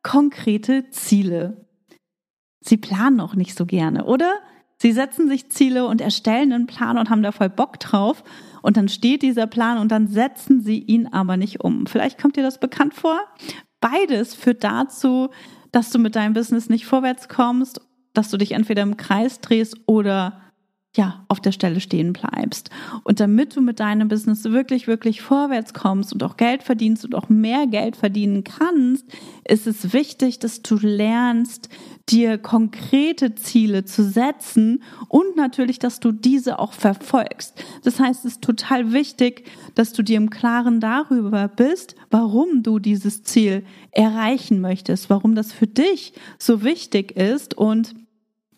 konkrete 0.04 0.90
Ziele. 0.90 1.66
Sie 2.62 2.78
planen 2.78 3.20
auch 3.20 3.36
nicht 3.36 3.56
so 3.56 3.66
gerne, 3.66 4.06
oder? 4.06 4.34
Sie 4.82 4.92
setzen 4.94 5.28
sich 5.28 5.50
Ziele 5.50 5.88
und 5.88 6.00
erstellen 6.00 6.54
einen 6.54 6.68
Plan 6.68 6.98
und 6.98 7.10
haben 7.10 7.24
da 7.24 7.32
voll 7.32 7.50
Bock 7.50 7.80
drauf. 7.80 8.24
Und 8.62 8.78
dann 8.78 8.88
steht 8.88 9.22
dieser 9.22 9.48
Plan 9.48 9.78
und 9.78 9.92
dann 9.92 10.08
setzen 10.08 10.62
sie 10.62 10.80
ihn 10.80 11.08
aber 11.08 11.36
nicht 11.38 11.62
um. 11.62 11.86
Vielleicht 11.86 12.22
kommt 12.22 12.38
dir 12.38 12.44
das 12.44 12.60
bekannt 12.60 12.94
vor. 12.94 13.20
Beides 13.82 14.36
führt 14.36 14.64
dazu, 14.64 15.30
dass 15.72 15.90
du 15.90 16.00
mit 16.00 16.16
deinem 16.16 16.34
Business 16.34 16.70
nicht 16.70 16.86
vorwärts 16.86 17.28
kommst, 17.28 17.82
dass 18.14 18.30
du 18.30 18.38
dich 18.38 18.54
entweder 18.54 18.84
im 18.84 18.98
Kreis 18.98 19.42
drehst 19.42 19.78
oder 19.86 20.42
ja, 20.98 21.24
auf 21.28 21.40
der 21.40 21.52
Stelle 21.52 21.82
stehen 21.82 22.14
bleibst. 22.14 22.72
Und 23.04 23.20
damit 23.20 23.56
du 23.56 23.62
mit 23.62 23.80
deinem 23.80 24.08
Business 24.08 24.46
wirklich, 24.46 24.88
wirklich 24.88 25.22
vorwärts 25.22 25.74
kommst 25.74 26.14
und 26.14 26.24
auch 26.24 26.36
Geld 26.36 26.64
verdienst 26.64 27.06
und 27.06 27.14
auch 27.14 27.30
mehr 27.30 27.68
Geld 27.68 27.96
verdienen 27.96 28.44
kannst, 28.44 29.06
ist 29.48 29.68
es 29.68 29.94
wichtig, 29.94 30.40
dass 30.40 30.64
du 30.64 30.78
lernst, 30.78 31.70
dir 32.10 32.40
konkrete 32.40 33.36
Ziele 33.36 33.86
zu 33.86 34.04
setzen 34.04 34.82
und 35.10 35.36
natürlich, 35.36 35.78
dass 35.78 36.00
du 36.00 36.12
diese 36.12 36.58
auch 36.58 36.74
verfolgst. 36.74 37.64
Das 37.84 38.00
heißt, 38.00 38.26
es 38.26 38.34
ist 38.34 38.42
total 38.42 38.92
wichtig, 38.92 39.44
dass 39.76 39.94
du 39.94 40.02
dir 40.02 40.18
im 40.18 40.32
Klaren 40.32 40.80
darüber 40.80 41.48
bist, 41.48 41.96
warum 42.10 42.64
du 42.64 42.80
dieses 42.80 43.22
Ziel 43.22 43.64
erreichen 43.92 44.60
möchtest, 44.60 45.12
warum 45.12 45.36
das 45.36 45.54
für 45.54 45.68
dich 45.68 46.14
so 46.40 46.64
wichtig 46.64 47.12
ist 47.12 47.56
und 47.56 47.94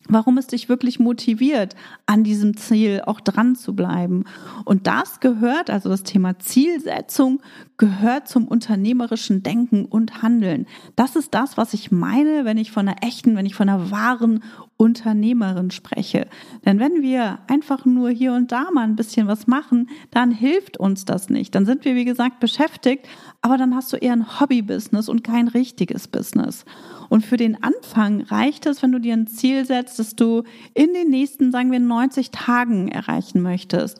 warum 0.07 0.37
es 0.37 0.47
dich 0.47 0.69
wirklich 0.69 0.99
motiviert, 0.99 1.75
an 2.05 2.23
diesem 2.23 2.57
Ziel 2.57 3.01
auch 3.05 3.19
dran 3.19 3.55
zu 3.55 3.75
bleiben. 3.75 4.25
Und 4.65 4.87
das 4.87 5.19
gehört, 5.19 5.69
also 5.69 5.89
das 5.89 6.03
Thema 6.03 6.39
Zielsetzung, 6.39 7.41
gehört 7.77 8.27
zum 8.27 8.47
unternehmerischen 8.47 9.43
Denken 9.43 9.85
und 9.85 10.21
Handeln. 10.21 10.67
Das 10.95 11.15
ist 11.15 11.33
das, 11.33 11.57
was 11.57 11.73
ich 11.73 11.91
meine, 11.91 12.45
wenn 12.45 12.57
ich 12.57 12.71
von 12.71 12.87
einer 12.87 13.03
echten, 13.03 13.35
wenn 13.35 13.45
ich 13.45 13.55
von 13.55 13.69
einer 13.69 13.91
wahren 13.91 14.43
Unternehmerin 14.81 15.69
spreche. 15.69 16.25
Denn 16.65 16.79
wenn 16.79 17.03
wir 17.03 17.37
einfach 17.47 17.85
nur 17.85 18.09
hier 18.09 18.33
und 18.33 18.51
da 18.51 18.71
mal 18.71 18.81
ein 18.81 18.95
bisschen 18.95 19.27
was 19.27 19.45
machen, 19.45 19.91
dann 20.09 20.31
hilft 20.31 20.77
uns 20.77 21.05
das 21.05 21.29
nicht. 21.29 21.53
Dann 21.53 21.67
sind 21.67 21.85
wir, 21.85 21.93
wie 21.93 22.03
gesagt, 22.03 22.39
beschäftigt, 22.39 23.07
aber 23.43 23.57
dann 23.57 23.75
hast 23.75 23.93
du 23.93 23.97
eher 23.97 24.13
ein 24.13 24.39
Hobby-Business 24.39 25.07
und 25.07 25.23
kein 25.23 25.47
richtiges 25.47 26.07
Business. 26.07 26.65
Und 27.09 27.23
für 27.23 27.37
den 27.37 27.61
Anfang 27.61 28.21
reicht 28.21 28.65
es, 28.65 28.81
wenn 28.81 28.91
du 28.91 28.99
dir 28.99 29.13
ein 29.13 29.27
Ziel 29.27 29.65
setzt, 29.65 29.99
das 29.99 30.15
du 30.15 30.45
in 30.73 30.95
den 30.95 31.09
nächsten, 31.09 31.51
sagen 31.51 31.71
wir, 31.71 31.79
90 31.79 32.31
Tagen 32.31 32.87
erreichen 32.87 33.43
möchtest. 33.43 33.99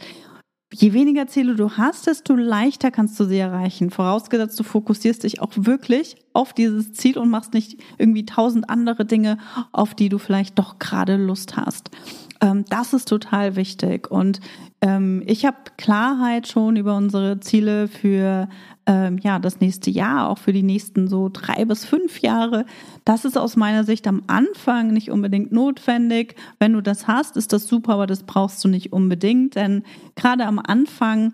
Je 0.74 0.94
weniger 0.94 1.28
Ziele 1.28 1.56
du 1.56 1.72
hast, 1.72 2.08
desto 2.08 2.34
leichter 2.34 2.92
kannst 2.92 3.20
du 3.20 3.26
sie 3.26 3.38
erreichen. 3.38 3.90
Vorausgesetzt, 3.90 4.58
du 4.58 4.64
fokussierst 4.64 5.24
dich 5.24 5.42
auch 5.42 5.52
wirklich 5.56 6.16
auf 6.32 6.54
dieses 6.54 6.94
Ziel 6.94 7.18
und 7.18 7.30
machst 7.30 7.54
nicht 7.54 7.82
irgendwie 7.98 8.26
tausend 8.26 8.70
andere 8.70 9.06
Dinge, 9.06 9.38
auf 9.74 9.96
die 9.96 10.08
du 10.08 10.18
vielleicht 10.18 10.58
doch 10.58 10.80
gerade 10.80 11.18
Lust 11.18 11.58
hast. 11.58 11.92
Ähm, 12.40 12.64
das 12.70 12.94
ist 12.94 13.10
total 13.10 13.58
wichtig. 13.58 14.10
Und 14.10 14.40
ähm, 14.82 15.22
ich 15.26 15.46
habe 15.46 15.58
Klarheit 15.78 16.48
schon 16.48 16.78
über 16.78 16.96
unsere 16.96 17.42
Ziele 17.42 17.90
für 17.90 18.48
ähm, 18.86 19.18
ja, 19.20 19.40
das 19.40 19.60
nächste 19.60 19.90
Jahr, 19.90 20.30
auch 20.30 20.38
für 20.38 20.54
die 20.54 20.64
nächsten 20.64 21.08
so 21.08 21.30
drei 21.32 21.66
bis 21.66 21.86
fünf 21.86 22.20
Jahre. 22.22 22.66
Das 23.06 23.26
ist 23.26 23.38
aus 23.38 23.56
meiner 23.56 23.84
Sicht 23.84 24.08
am 24.08 24.24
Anfang 24.28 24.92
nicht 24.92 25.12
unbedingt 25.12 25.52
notwendig. 25.52 26.36
Wenn 26.60 26.74
du 26.74 26.82
das 26.82 27.08
hast, 27.08 27.38
ist 27.38 27.54
das 27.54 27.68
super, 27.68 27.94
aber 27.94 28.08
das 28.08 28.24
brauchst 28.24 28.64
du 28.64 28.68
nicht 28.68 28.92
unbedingt, 28.94 29.56
denn 29.56 29.84
gerade 30.16 30.46
am 30.46 30.60
Anfang 30.60 31.34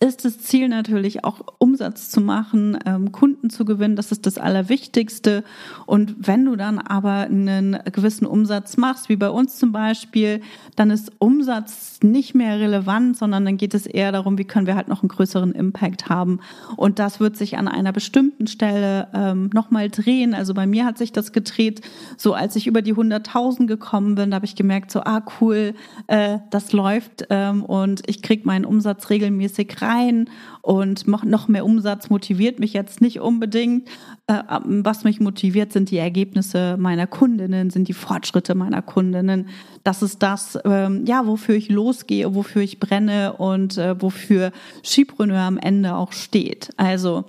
ist 0.00 0.24
das 0.24 0.38
Ziel 0.38 0.68
natürlich 0.68 1.24
auch 1.24 1.40
Umsatz 1.58 2.10
zu 2.10 2.20
machen, 2.20 2.78
ähm, 2.86 3.10
Kunden 3.10 3.50
zu 3.50 3.64
gewinnen. 3.64 3.96
Das 3.96 4.12
ist 4.12 4.26
das 4.26 4.38
Allerwichtigste. 4.38 5.42
Und 5.86 6.14
wenn 6.18 6.44
du 6.44 6.56
dann 6.56 6.78
aber 6.78 7.22
einen 7.22 7.78
gewissen 7.90 8.26
Umsatz 8.26 8.76
machst, 8.76 9.08
wie 9.08 9.16
bei 9.16 9.30
uns 9.30 9.58
zum 9.58 9.72
Beispiel, 9.72 10.40
dann 10.76 10.90
ist 10.90 11.12
Umsatz 11.18 11.98
nicht 12.02 12.34
mehr 12.34 12.60
relevant, 12.60 13.16
sondern 13.16 13.44
dann 13.44 13.56
geht 13.56 13.74
es 13.74 13.86
eher 13.86 14.12
darum, 14.12 14.38
wie 14.38 14.44
können 14.44 14.66
wir 14.66 14.76
halt 14.76 14.88
noch 14.88 15.02
einen 15.02 15.08
größeren 15.08 15.52
Impact 15.52 16.08
haben. 16.08 16.40
Und 16.76 16.98
das 16.98 17.18
wird 17.18 17.36
sich 17.36 17.58
an 17.58 17.66
einer 17.66 17.92
bestimmten 17.92 18.46
Stelle 18.46 19.08
ähm, 19.14 19.50
nochmal 19.52 19.88
drehen. 19.88 20.34
Also 20.34 20.54
bei 20.54 20.66
mir 20.66 20.84
hat 20.84 20.98
sich 20.98 21.12
das 21.12 21.32
gedreht, 21.32 21.80
so 22.16 22.34
als 22.34 22.54
ich 22.56 22.66
über 22.66 22.82
die 22.82 22.94
100.000 22.94 23.66
gekommen 23.66 24.14
bin, 24.14 24.30
da 24.30 24.36
habe 24.36 24.46
ich 24.46 24.54
gemerkt, 24.54 24.90
so, 24.90 25.00
ah 25.00 25.22
cool, 25.40 25.74
äh, 26.06 26.38
das 26.50 26.72
läuft 26.72 27.26
ähm, 27.30 27.64
und 27.64 28.02
ich 28.06 28.22
krieg 28.22 28.46
meinen 28.46 28.64
Umsatz 28.64 29.10
regelmäßig 29.10 29.77
rein 29.82 30.30
und 30.62 31.06
noch 31.06 31.48
mehr 31.48 31.64
Umsatz 31.64 32.10
motiviert 32.10 32.58
mich 32.58 32.72
jetzt 32.72 33.00
nicht 33.00 33.20
unbedingt. 33.20 33.88
Äh, 34.26 34.42
was 34.64 35.04
mich 35.04 35.20
motiviert, 35.20 35.72
sind 35.72 35.90
die 35.90 35.98
Ergebnisse 35.98 36.76
meiner 36.78 37.06
Kundinnen, 37.06 37.70
sind 37.70 37.88
die 37.88 37.94
Fortschritte 37.94 38.54
meiner 38.54 38.82
Kundinnen. 38.82 39.48
Das 39.84 40.02
ist 40.02 40.22
das, 40.22 40.58
ähm, 40.64 41.04
ja, 41.06 41.26
wofür 41.26 41.54
ich 41.54 41.68
losgehe, 41.68 42.34
wofür 42.34 42.62
ich 42.62 42.80
brenne 42.80 43.34
und 43.34 43.78
äh, 43.78 44.00
wofür 44.00 44.52
Skipreneur 44.84 45.40
am 45.40 45.58
Ende 45.58 45.94
auch 45.94 46.12
steht. 46.12 46.70
Also, 46.76 47.24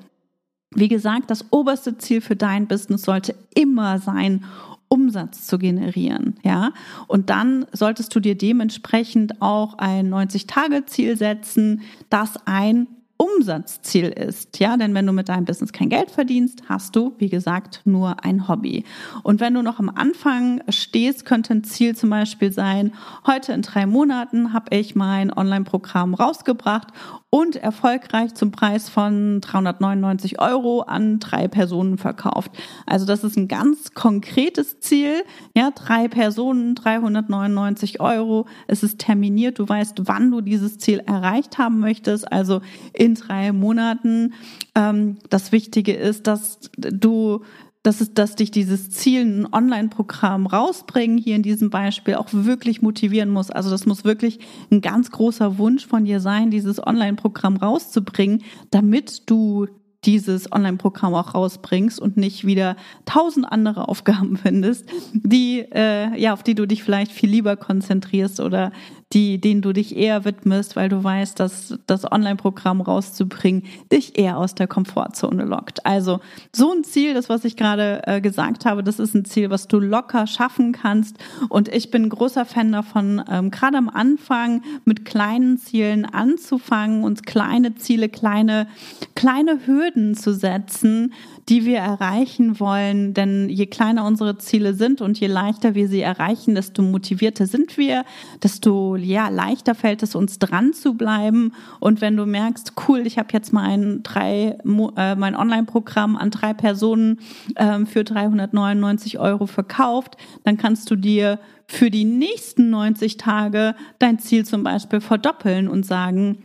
wie 0.76 0.88
gesagt, 0.88 1.32
das 1.32 1.46
oberste 1.52 1.98
Ziel 1.98 2.22
für 2.22 2.36
dein 2.36 2.68
Business 2.68 3.04
sollte 3.04 3.36
immer 3.56 4.00
sein, 4.00 4.46
Umsatz 4.90 5.48
zu 5.48 5.58
generieren, 5.58 6.36
ja. 6.44 6.74
Und 7.08 7.30
dann 7.30 7.66
solltest 7.72 8.14
du 8.16 8.20
dir 8.20 8.36
dementsprechend 8.36 9.42
auch 9.42 9.78
ein 9.78 10.14
90-Tage-Ziel 10.14 11.16
setzen, 11.16 11.82
das 12.10 12.36
ein 12.46 12.88
Umsatzziel 13.22 14.06
ist, 14.06 14.60
ja, 14.60 14.78
denn 14.78 14.94
wenn 14.94 15.06
du 15.06 15.12
mit 15.12 15.28
deinem 15.28 15.44
Business 15.44 15.74
kein 15.74 15.90
Geld 15.90 16.10
verdienst, 16.10 16.64
hast 16.70 16.96
du, 16.96 17.16
wie 17.18 17.28
gesagt, 17.28 17.82
nur 17.84 18.24
ein 18.24 18.48
Hobby. 18.48 18.86
Und 19.24 19.42
wenn 19.42 19.54
du 19.54 19.62
noch 19.62 19.78
am 19.80 19.90
Anfang 19.90 20.62
stehst, 20.70 21.26
könnte 21.26 21.54
ein 21.54 21.66
Ziel 21.66 21.98
zum 21.98 22.12
Beispiel 22.12 22.54
sein, 22.54 22.94
heute 23.28 23.52
in 23.52 23.62
drei 23.62 23.86
Monaten 23.88 24.54
habe 24.54 24.74
ich 24.74 24.96
mein 24.96 25.34
Online-Programm 25.34 26.14
rausgebracht 26.14 26.94
und 27.32 27.56
erfolgreich 27.56 28.34
zum 28.34 28.52
Preis 28.52 28.90
von 28.90 29.40
399 29.42 30.40
Euro 30.40 30.82
an 30.82 31.20
drei 31.20 31.48
Personen 31.48 31.98
verkauft. 31.98 32.52
Also 32.88 33.06
das 33.06 33.24
ist 33.24 33.38
ein 33.38 33.48
ganz 33.48 33.94
konkretes 33.94 34.80
Ziel. 34.80 35.24
Ja, 35.56 35.70
drei 35.72 36.08
Personen, 36.08 36.74
399 36.74 38.00
Euro. 38.02 38.48
Es 38.68 38.82
ist 38.82 39.00
terminiert. 39.00 39.60
Du 39.60 39.70
weißt, 39.70 40.02
wann 40.06 40.32
du 40.32 40.42
dieses 40.42 40.80
Ziel 40.80 41.00
erreicht 41.06 41.60
haben 41.60 41.80
möchtest. 41.80 42.32
Also 42.32 42.62
in 42.94 43.14
drei 43.14 43.52
Monaten. 43.52 44.34
Ähm, 44.74 45.18
das 45.30 45.52
Wichtige 45.52 45.94
ist, 45.94 46.26
dass 46.26 46.60
du 46.78 47.44
dass 47.84 48.02
es, 48.02 48.14
dass 48.14 48.36
dich 48.36 48.52
dieses 48.52 48.90
Ziel, 48.90 49.22
ein 49.22 49.54
Online-Programm 49.54 50.48
rausbringen, 50.48 51.18
hier 51.18 51.36
in 51.36 51.44
diesem 51.44 51.70
Beispiel 51.70 52.16
auch 52.16 52.28
wirklich 52.32 52.82
motivieren 52.82 53.30
muss. 53.30 53.52
Also 53.52 53.70
das 53.70 53.86
muss 53.86 54.04
wirklich 54.04 54.40
ein 54.70 54.82
ganz 54.82 55.12
großer 55.12 55.58
Wunsch 55.58 55.88
von 55.88 56.06
dir 56.06 56.20
sein, 56.20 56.52
dieses 56.52 56.86
Online-Programm 56.86 57.58
rauszubringen, 57.58 58.44
damit 58.72 59.30
du 59.30 59.68
dieses 60.06 60.52
Online-Programm 60.52 61.14
auch 61.14 61.34
rausbringst 61.34 62.00
und 62.00 62.18
nicht 62.18 62.46
wieder 62.46 62.76
tausend 63.06 63.52
andere 63.52 63.88
Aufgaben 63.90 64.38
findest, 64.38 64.86
die 65.14 65.60
äh, 65.60 66.18
ja 66.20 66.34
auf 66.34 66.44
die 66.44 66.56
du 66.56 66.66
dich 66.66 66.84
vielleicht 66.84 67.12
viel 67.12 67.30
lieber 67.30 67.58
konzentrierst 67.58 68.40
oder 68.40 68.72
die, 69.14 69.42
denen 69.42 69.62
du 69.62 69.74
dich 69.74 69.96
eher 69.96 70.24
widmest, 70.24 70.76
weil 70.76 70.88
du 70.88 71.04
weißt, 71.04 71.40
dass 71.40 71.80
das 71.88 72.10
Online-Programm 72.12 72.82
rauszubringen 72.82 73.64
dich 73.92 74.20
eher 74.20 74.38
aus 74.38 74.54
der 74.54 74.68
Komfortzone 74.68 75.46
lockt. 75.46 75.86
Also 75.86 76.20
so 76.54 76.72
ein 76.72 76.84
Ziel, 76.84 77.14
das 77.16 77.28
was 77.28 77.44
ich 77.44 77.56
gerade 77.56 78.02
äh, 78.06 78.22
gesagt 78.22 78.66
habe, 78.66 78.84
das 78.84 79.00
ist 79.00 79.16
ein 79.16 79.26
Ziel, 79.26 79.50
was 79.50 79.68
du 79.68 79.80
locker 79.80 80.28
schaffen 80.28 80.74
kannst. 80.74 81.18
Und 81.50 81.70
ich 81.70 81.90
bin 81.90 82.10
großer 82.10 82.46
Fan 82.46 82.72
davon, 82.72 83.24
ähm, 83.30 83.50
gerade 83.50 83.78
am 83.78 83.90
Anfang 83.90 84.62
mit 84.86 85.06
kleinen 85.06 85.58
Zielen 85.58 86.06
anzufangen, 86.06 87.04
uns 87.04 87.24
kleine 87.24 87.76
Ziele, 87.76 88.10
kleine 88.10 88.68
kleine 89.16 89.66
Hürden 89.66 90.16
zu 90.16 90.34
setzen, 90.34 91.14
die 91.50 91.66
wir 91.66 91.80
erreichen 91.80 92.60
wollen. 92.60 93.14
Denn 93.14 93.50
je 93.50 93.66
kleiner 93.66 94.06
unsere 94.06 94.38
Ziele 94.38 94.74
sind 94.74 95.02
und 95.02 95.20
je 95.20 95.28
leichter 95.28 95.76
wir 95.76 95.88
sie 95.88 96.02
erreichen, 96.02 96.56
desto 96.56 96.82
motivierter 96.82 97.46
sind 97.46 97.78
wir, 97.78 98.06
desto 98.44 98.96
ja, 99.04 99.30
leichter 99.30 99.76
fällt 99.76 100.04
es 100.04 100.16
uns 100.16 100.40
dran 100.40 100.74
zu 100.74 100.96
bleiben. 100.96 101.54
Und 101.80 102.02
wenn 102.02 102.16
du 102.18 102.26
merkst, 102.26 102.74
cool, 102.88 103.06
ich 103.06 103.18
habe 103.18 103.30
jetzt 103.34 103.54
mein, 103.54 104.04
äh, 104.16 105.16
mein 105.16 105.36
Online-Programm 105.36 106.16
an 106.16 106.32
drei 106.32 106.54
Personen 106.54 107.20
ähm, 107.56 107.88
für 107.88 108.04
399 108.04 109.20
Euro 109.20 109.46
verkauft, 109.46 110.18
dann 110.44 110.58
kannst 110.58 110.90
du 110.92 110.96
dir 110.96 111.40
für 111.68 111.92
die 111.92 112.06
nächsten 112.06 112.70
90 112.70 113.18
Tage 113.18 113.76
dein 114.00 114.20
Ziel 114.20 114.46
zum 114.46 114.64
Beispiel 114.64 115.02
verdoppeln 115.02 115.68
und 115.68 115.86
sagen, 115.86 116.44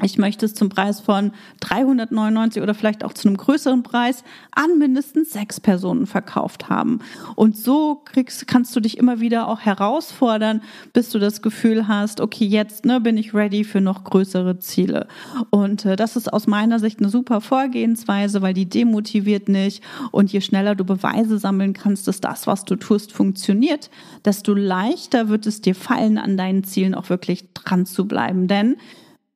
ich 0.00 0.16
möchte 0.16 0.46
es 0.46 0.54
zum 0.54 0.70
Preis 0.70 1.00
von 1.00 1.32
399 1.60 2.62
oder 2.62 2.72
vielleicht 2.72 3.04
auch 3.04 3.12
zu 3.12 3.28
einem 3.28 3.36
größeren 3.36 3.82
Preis 3.82 4.24
an 4.50 4.78
mindestens 4.78 5.32
sechs 5.32 5.60
Personen 5.60 6.06
verkauft 6.06 6.70
haben. 6.70 7.00
Und 7.36 7.58
so 7.58 8.00
kriegst, 8.06 8.48
kannst 8.48 8.74
du 8.74 8.80
dich 8.80 8.96
immer 8.96 9.20
wieder 9.20 9.48
auch 9.48 9.60
herausfordern, 9.60 10.62
bis 10.94 11.10
du 11.10 11.18
das 11.18 11.42
Gefühl 11.42 11.88
hast, 11.88 12.22
okay, 12.22 12.46
jetzt 12.46 12.86
ne, 12.86 13.02
bin 13.02 13.18
ich 13.18 13.34
ready 13.34 13.64
für 13.64 13.82
noch 13.82 14.02
größere 14.04 14.58
Ziele. 14.60 15.08
Und 15.50 15.84
äh, 15.84 15.94
das 15.94 16.16
ist 16.16 16.32
aus 16.32 16.46
meiner 16.46 16.78
Sicht 16.78 17.00
eine 17.00 17.10
super 17.10 17.42
Vorgehensweise, 17.42 18.40
weil 18.40 18.54
die 18.54 18.68
demotiviert 18.68 19.50
nicht. 19.50 19.84
Und 20.10 20.32
je 20.32 20.40
schneller 20.40 20.74
du 20.74 20.84
Beweise 20.84 21.36
sammeln 21.36 21.74
kannst, 21.74 22.08
dass 22.08 22.22
das, 22.22 22.46
was 22.46 22.64
du 22.64 22.76
tust, 22.76 23.12
funktioniert, 23.12 23.90
desto 24.24 24.54
leichter 24.54 25.28
wird 25.28 25.46
es 25.46 25.60
dir 25.60 25.74
fallen, 25.74 26.16
an 26.16 26.38
deinen 26.38 26.64
Zielen 26.64 26.94
auch 26.94 27.10
wirklich 27.10 27.52
dran 27.52 27.84
zu 27.84 28.08
bleiben. 28.08 28.48
Denn 28.48 28.76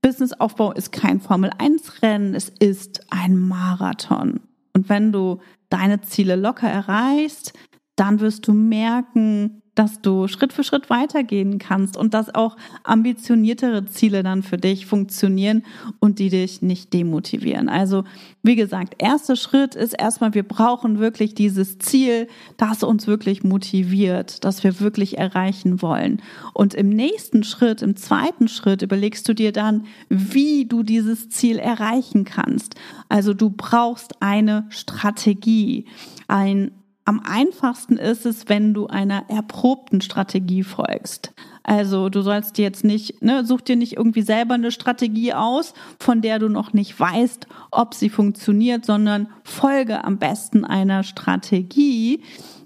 Businessaufbau 0.03 0.73
ist 0.73 0.93
kein 0.93 1.21
Formel-1-Rennen, 1.21 2.35
es 2.35 2.49
ist 2.49 3.01
ein 3.11 3.37
Marathon. 3.37 4.41
Und 4.73 4.89
wenn 4.89 5.13
du 5.13 5.41
deine 5.69 6.01
Ziele 6.03 6.37
locker 6.37 6.69
erreichst, 6.69 7.53
dann 7.97 8.21
wirst 8.21 8.47
du 8.47 8.53
merken, 8.53 9.63
dass 9.77 10.01
du 10.01 10.27
Schritt 10.27 10.53
für 10.53 10.65
Schritt 10.65 10.91
weitergehen 10.91 11.59
kannst 11.59 11.97
und 11.97 12.15
dass 12.15 12.35
auch 12.35 12.57
ambitioniertere 12.83 13.85
Ziele 13.85 14.23
dann 14.23 14.43
für 14.43 14.57
dich 14.57 14.87
funktionieren 14.87 15.63
und 16.01 16.19
die 16.19 16.31
dich 16.31 16.63
nicht 16.63 16.93
demotivieren. 16.93 17.69
Also, 17.69 18.05
wie 18.43 18.57
gesagt, 18.57 18.95
erster 18.99 19.37
Schritt 19.37 19.75
ist 19.75 19.93
erstmal, 19.93 20.35
wir 20.35 20.45
brauchen 20.45 20.99
wirklich 20.99 21.35
dieses 21.35 21.79
Ziel, 21.79 22.27
das 22.57 22.83
uns 22.83 23.07
wirklich 23.07 23.45
motiviert, 23.45 24.45
das 24.45 24.65
wir 24.65 24.81
wirklich 24.81 25.19
erreichen 25.19 25.83
wollen. 25.83 26.23
Und 26.55 26.73
im 26.73 26.89
nächsten 26.89 27.45
Schritt, 27.45 27.83
im 27.83 27.97
zweiten 27.97 28.49
Schritt, 28.49 28.81
überlegst 28.81 29.29
du 29.29 29.35
dir 29.35 29.53
dann, 29.53 29.85
wie 30.09 30.65
du 30.65 30.83
dieses 30.83 31.29
Ziel 31.29 31.59
erreichen 31.59 32.25
kannst. 32.25 32.77
Also, 33.11 33.35
du 33.35 33.51
brauchst 33.51 34.23
eine 34.23 34.65
Strategie, 34.71 35.85
ein 36.29 36.73
am 37.07 37.23
einfachsten 37.25 37.97
ist 37.97 38.27
es, 38.27 38.49
wenn 38.49 38.75
du 38.75 38.89
einer 38.89 39.31
erprobten 39.31 40.01
Strategie 40.01 40.65
folgst. 40.65 41.33
Also 41.63 42.09
du 42.09 42.21
sollst 42.21 42.59
dir 42.59 42.63
jetzt 42.63 42.85
nicht, 42.85 43.23
ne, 43.23 43.45
such 43.45 43.61
dir 43.61 43.77
nicht 43.77 43.97
irgendwie 43.97 44.23
selber 44.23 44.55
eine 44.55 44.73
Strategie 44.73 45.33
aus, 45.33 45.73
von 46.01 46.21
der 46.21 46.41
du 46.41 46.49
noch 46.49 46.73
nicht 46.73 46.99
weißt, 46.99 47.47
ob 47.71 47.95
sie 47.95 48.11
funktioniert, 48.11 48.85
sondern 48.85 49.29
folge 49.45 50.05
am 50.05 50.19
besten 50.19 50.65
einer 50.65 51.05
Strategie, 51.05 52.23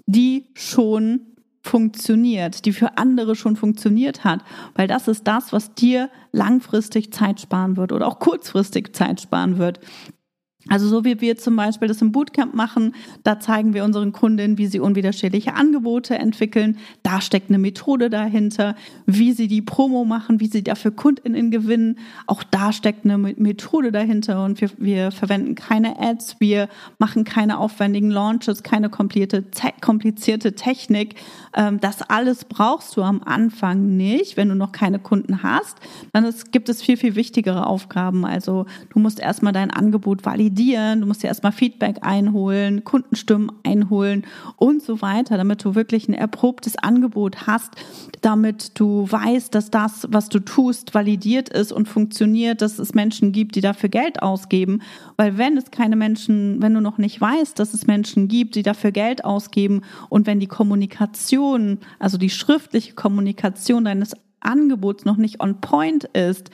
die 0.07 0.47
schon 0.55 1.21
funktioniert, 1.61 2.65
die 2.65 2.73
für 2.73 2.97
andere 2.97 3.35
schon 3.35 3.55
funktioniert 3.55 4.23
hat, 4.23 4.43
weil 4.73 4.87
das 4.87 5.07
ist 5.07 5.27
das, 5.27 5.53
was 5.53 5.75
dir 5.75 6.09
langfristig 6.31 7.13
Zeit 7.13 7.39
sparen 7.39 7.77
wird 7.77 7.91
oder 7.91 8.07
auch 8.07 8.17
kurzfristig 8.17 8.95
Zeit 8.95 9.21
sparen 9.21 9.59
wird. 9.59 9.79
Also 10.69 10.87
so 10.87 11.03
wie 11.03 11.19
wir 11.21 11.37
zum 11.37 11.55
Beispiel 11.55 11.87
das 11.87 12.01
im 12.01 12.11
Bootcamp 12.11 12.53
machen, 12.53 12.93
da 13.23 13.39
zeigen 13.39 13.73
wir 13.73 13.83
unseren 13.83 14.11
Kundinnen, 14.11 14.59
wie 14.59 14.67
sie 14.67 14.79
unwiderstehliche 14.79 15.55
Angebote 15.55 16.15
entwickeln. 16.15 16.77
Da 17.01 17.19
steckt 17.19 17.49
eine 17.49 17.57
Methode 17.57 18.11
dahinter, 18.11 18.75
wie 19.07 19.33
sie 19.33 19.47
die 19.47 19.63
Promo 19.63 20.05
machen, 20.05 20.39
wie 20.39 20.47
sie 20.47 20.63
dafür 20.63 20.91
Kundinnen 20.91 21.49
gewinnen. 21.49 21.97
Auch 22.27 22.43
da 22.43 22.73
steckt 22.73 23.05
eine 23.05 23.17
Methode 23.17 23.91
dahinter 23.91 24.45
und 24.45 24.61
wir, 24.61 24.69
wir 24.77 25.11
verwenden 25.11 25.55
keine 25.55 25.99
Ads, 25.99 26.35
wir 26.39 26.69
machen 26.99 27.23
keine 27.23 27.57
aufwendigen 27.57 28.11
Launches, 28.11 28.61
keine 28.61 28.89
komplizierte 28.89 30.53
Technik. 30.53 31.15
Ähm, 31.55 31.79
das 31.79 32.03
alles 32.03 32.45
brauchst 32.45 32.95
du 32.95 33.01
am 33.01 33.23
Anfang 33.23 33.97
nicht, 33.97 34.37
wenn 34.37 34.49
du 34.49 34.55
noch 34.55 34.71
keine 34.71 34.99
Kunden 34.99 35.41
hast. 35.41 35.77
Dann 36.13 36.31
gibt 36.51 36.69
es 36.69 36.83
viel, 36.83 36.97
viel 36.97 37.15
wichtigere 37.15 37.65
Aufgaben. 37.65 38.25
Also 38.25 38.67
du 38.89 38.99
musst 38.99 39.19
erstmal 39.19 39.53
dein 39.53 39.71
Angebot 39.71 40.23
validieren 40.23 40.50
validieren, 40.51 41.01
du 41.01 41.07
musst 41.07 41.23
dir 41.23 41.27
erstmal 41.27 41.51
Feedback 41.51 41.99
einholen, 42.01 42.83
Kundenstimmen 42.83 43.51
einholen 43.63 44.25
und 44.57 44.81
so 44.81 45.01
weiter, 45.01 45.37
damit 45.37 45.63
du 45.63 45.75
wirklich 45.75 46.07
ein 46.07 46.13
erprobtes 46.13 46.77
Angebot 46.77 47.47
hast, 47.47 47.71
damit 48.21 48.79
du 48.79 49.09
weißt, 49.09 49.55
dass 49.55 49.71
das, 49.71 50.07
was 50.09 50.29
du 50.29 50.39
tust, 50.39 50.93
validiert 50.93 51.49
ist 51.49 51.71
und 51.71 51.87
funktioniert, 51.87 52.61
dass 52.61 52.79
es 52.79 52.93
Menschen 52.93 53.31
gibt, 53.31 53.55
die 53.55 53.61
dafür 53.61 53.89
Geld 53.89 54.21
ausgeben. 54.21 54.81
Weil 55.15 55.37
wenn 55.37 55.55
es 55.57 55.71
keine 55.71 55.95
Menschen, 55.95 56.61
wenn 56.61 56.73
du 56.73 56.81
noch 56.81 56.97
nicht 56.97 57.19
weißt, 57.19 57.57
dass 57.57 57.73
es 57.73 57.87
Menschen 57.87 58.27
gibt, 58.27 58.55
die 58.55 58.63
dafür 58.63 58.91
Geld 58.91 59.23
ausgeben 59.23 59.81
und 60.09 60.27
wenn 60.27 60.39
die 60.39 60.47
Kommunikation, 60.47 61.79
also 61.99 62.17
die 62.17 62.29
schriftliche 62.29 62.93
Kommunikation 62.93 63.85
deines 63.85 64.13
Angebots 64.41 65.05
noch 65.05 65.17
nicht 65.17 65.39
on 65.39 65.61
point 65.61 66.05
ist, 66.05 66.49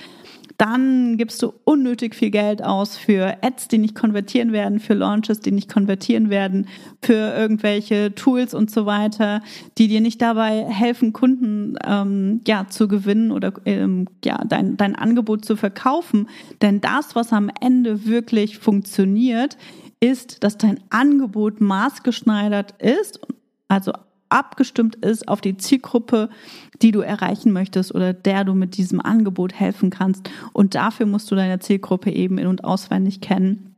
dann 0.58 1.18
gibst 1.18 1.44
du 1.44 1.54
unnötig 1.66 2.16
viel 2.16 2.32
Geld 2.32 2.64
aus 2.64 2.98
für 2.98 3.38
Ads, 3.44 3.68
die 3.68 3.78
nicht 3.78 3.94
konvertieren 3.94 4.52
werden, 4.52 4.80
für 4.80 4.96
Launches, 4.96 5.40
die 5.40 5.52
nicht 5.52 5.72
konvertieren 5.72 6.32
werden, 6.32 6.68
für 7.02 7.14
irgendwelche 7.14 8.16
Tools 8.16 8.56
und 8.56 8.72
so 8.72 8.88
weiter, 8.88 9.42
die 9.78 9.88
dir 9.88 10.02
nicht 10.02 10.22
dabei 10.22 10.66
helfen, 10.66 11.14
Kunden 11.14 11.78
ähm, 11.86 12.42
ja 12.48 12.68
zu 12.68 12.88
gewinnen 12.88 13.32
oder 13.32 13.54
ähm, 13.66 14.08
ja 14.26 14.44
dein 14.46 14.78
dein 14.78 14.96
Angebot 14.96 15.46
zu 15.46 15.56
verkaufen. 15.56 16.28
Denn 16.62 16.82
das, 16.82 17.16
was 17.16 17.34
am 17.34 17.52
Ende 17.62 18.06
wirklich 18.06 18.58
funktioniert, 18.58 19.58
ist, 20.00 20.44
dass 20.44 20.58
dein 20.58 20.80
Angebot 20.90 21.62
maßgeschneidert 21.62 22.82
ist, 22.82 23.20
also 23.68 23.92
abgestimmt 24.30 24.96
ist 24.98 25.28
auf 25.28 25.42
die 25.42 25.58
Zielgruppe, 25.58 26.30
die 26.82 26.92
du 26.92 27.02
erreichen 27.02 27.52
möchtest 27.52 27.94
oder 27.94 28.14
der 28.14 28.44
du 28.44 28.54
mit 28.54 28.78
diesem 28.78 29.02
Angebot 29.02 29.54
helfen 29.54 29.90
kannst. 29.90 30.30
Und 30.54 30.76
dafür 30.76 31.06
musst 31.06 31.30
du 31.32 31.36
deine 31.36 31.60
Zielgruppe 31.60 32.12
eben 32.12 32.38
in 32.38 32.48
und 32.48 32.64
auswendig 32.64 33.22
kennen. 33.22 33.76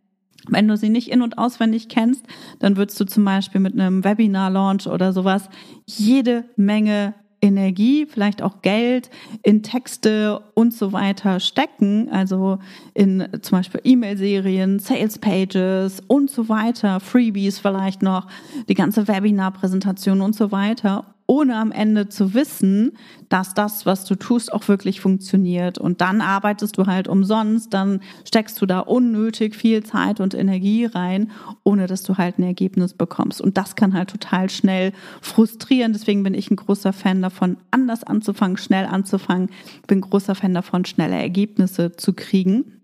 Wenn 0.47 0.67
du 0.67 0.77
sie 0.77 0.89
nicht 0.89 1.09
in 1.09 1.21
und 1.21 1.37
auswendig 1.37 1.89
kennst, 1.89 2.25
dann 2.59 2.77
würdest 2.77 2.99
du 2.99 3.05
zum 3.05 3.25
Beispiel 3.25 3.61
mit 3.61 3.73
einem 3.73 4.03
Webinar-Launch 4.03 4.87
oder 4.87 5.13
sowas 5.13 5.49
jede 5.85 6.45
Menge 6.55 7.13
Energie, 7.41 8.05
vielleicht 8.05 8.41
auch 8.41 8.61
Geld 8.61 9.09
in 9.43 9.63
Texte 9.63 10.41
und 10.53 10.73
so 10.73 10.91
weiter 10.91 11.39
stecken, 11.39 12.09
also 12.11 12.59
in 12.93 13.27
zum 13.41 13.59
Beispiel 13.59 13.81
E-Mail-Serien, 13.83 14.79
Sales-Pages 14.79 16.01
und 16.07 16.29
so 16.29 16.49
weiter, 16.49 16.99
Freebies 16.99 17.59
vielleicht 17.59 18.01
noch, 18.01 18.27
die 18.67 18.73
ganze 18.73 19.07
Webinar-Präsentation 19.07 20.21
und 20.21 20.35
so 20.35 20.51
weiter 20.51 21.05
ohne 21.29 21.57
am 21.57 21.71
Ende 21.71 22.09
zu 22.09 22.33
wissen, 22.33 22.93
dass 23.29 23.53
das, 23.53 23.85
was 23.85 24.03
du 24.03 24.15
tust, 24.15 24.51
auch 24.51 24.67
wirklich 24.67 24.99
funktioniert. 24.99 25.77
Und 25.77 26.01
dann 26.01 26.21
arbeitest 26.21 26.75
du 26.75 26.87
halt 26.87 27.07
umsonst, 27.07 27.71
dann 27.71 28.01
steckst 28.27 28.59
du 28.59 28.65
da 28.65 28.79
unnötig 28.79 29.55
viel 29.55 29.83
Zeit 29.83 30.19
und 30.19 30.33
Energie 30.33 30.85
rein, 30.85 31.29
ohne 31.63 31.85
dass 31.85 32.01
du 32.01 32.17
halt 32.17 32.39
ein 32.39 32.43
Ergebnis 32.43 32.95
bekommst. 32.95 33.41
Und 33.41 33.57
das 33.57 33.75
kann 33.75 33.93
halt 33.93 34.09
total 34.09 34.49
schnell 34.49 34.91
frustrieren. 35.21 35.93
Deswegen 35.93 36.23
bin 36.23 36.33
ich 36.33 36.49
ein 36.49 36.55
großer 36.55 36.93
Fan 36.93 37.21
davon, 37.21 37.57
anders 37.69 38.03
anzufangen, 38.03 38.57
schnell 38.57 38.87
anzufangen. 38.87 39.49
Bin 39.85 40.01
großer 40.01 40.33
Fan 40.33 40.55
davon, 40.55 40.83
schnelle 40.85 41.15
Ergebnisse 41.15 41.91
zu 41.91 42.13
kriegen. 42.13 42.78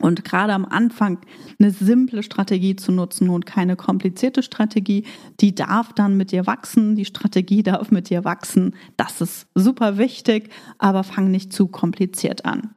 Und 0.00 0.24
gerade 0.24 0.52
am 0.52 0.66
Anfang 0.66 1.18
eine 1.58 1.70
simple 1.70 2.22
Strategie 2.22 2.76
zu 2.76 2.92
nutzen 2.92 3.30
und 3.30 3.46
keine 3.46 3.76
komplizierte 3.76 4.42
Strategie, 4.42 5.04
die 5.40 5.54
darf 5.54 5.92
dann 5.94 6.16
mit 6.16 6.32
dir 6.32 6.46
wachsen, 6.46 6.96
die 6.96 7.06
Strategie 7.06 7.62
darf 7.62 7.90
mit 7.90 8.10
dir 8.10 8.24
wachsen. 8.24 8.74
Das 8.96 9.20
ist 9.20 9.46
super 9.54 9.98
wichtig, 9.98 10.50
aber 10.78 11.02
fang 11.02 11.30
nicht 11.30 11.52
zu 11.52 11.68
kompliziert 11.68 12.44
an. 12.44 12.74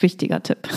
Wichtiger 0.00 0.42
Tipp. 0.42 0.68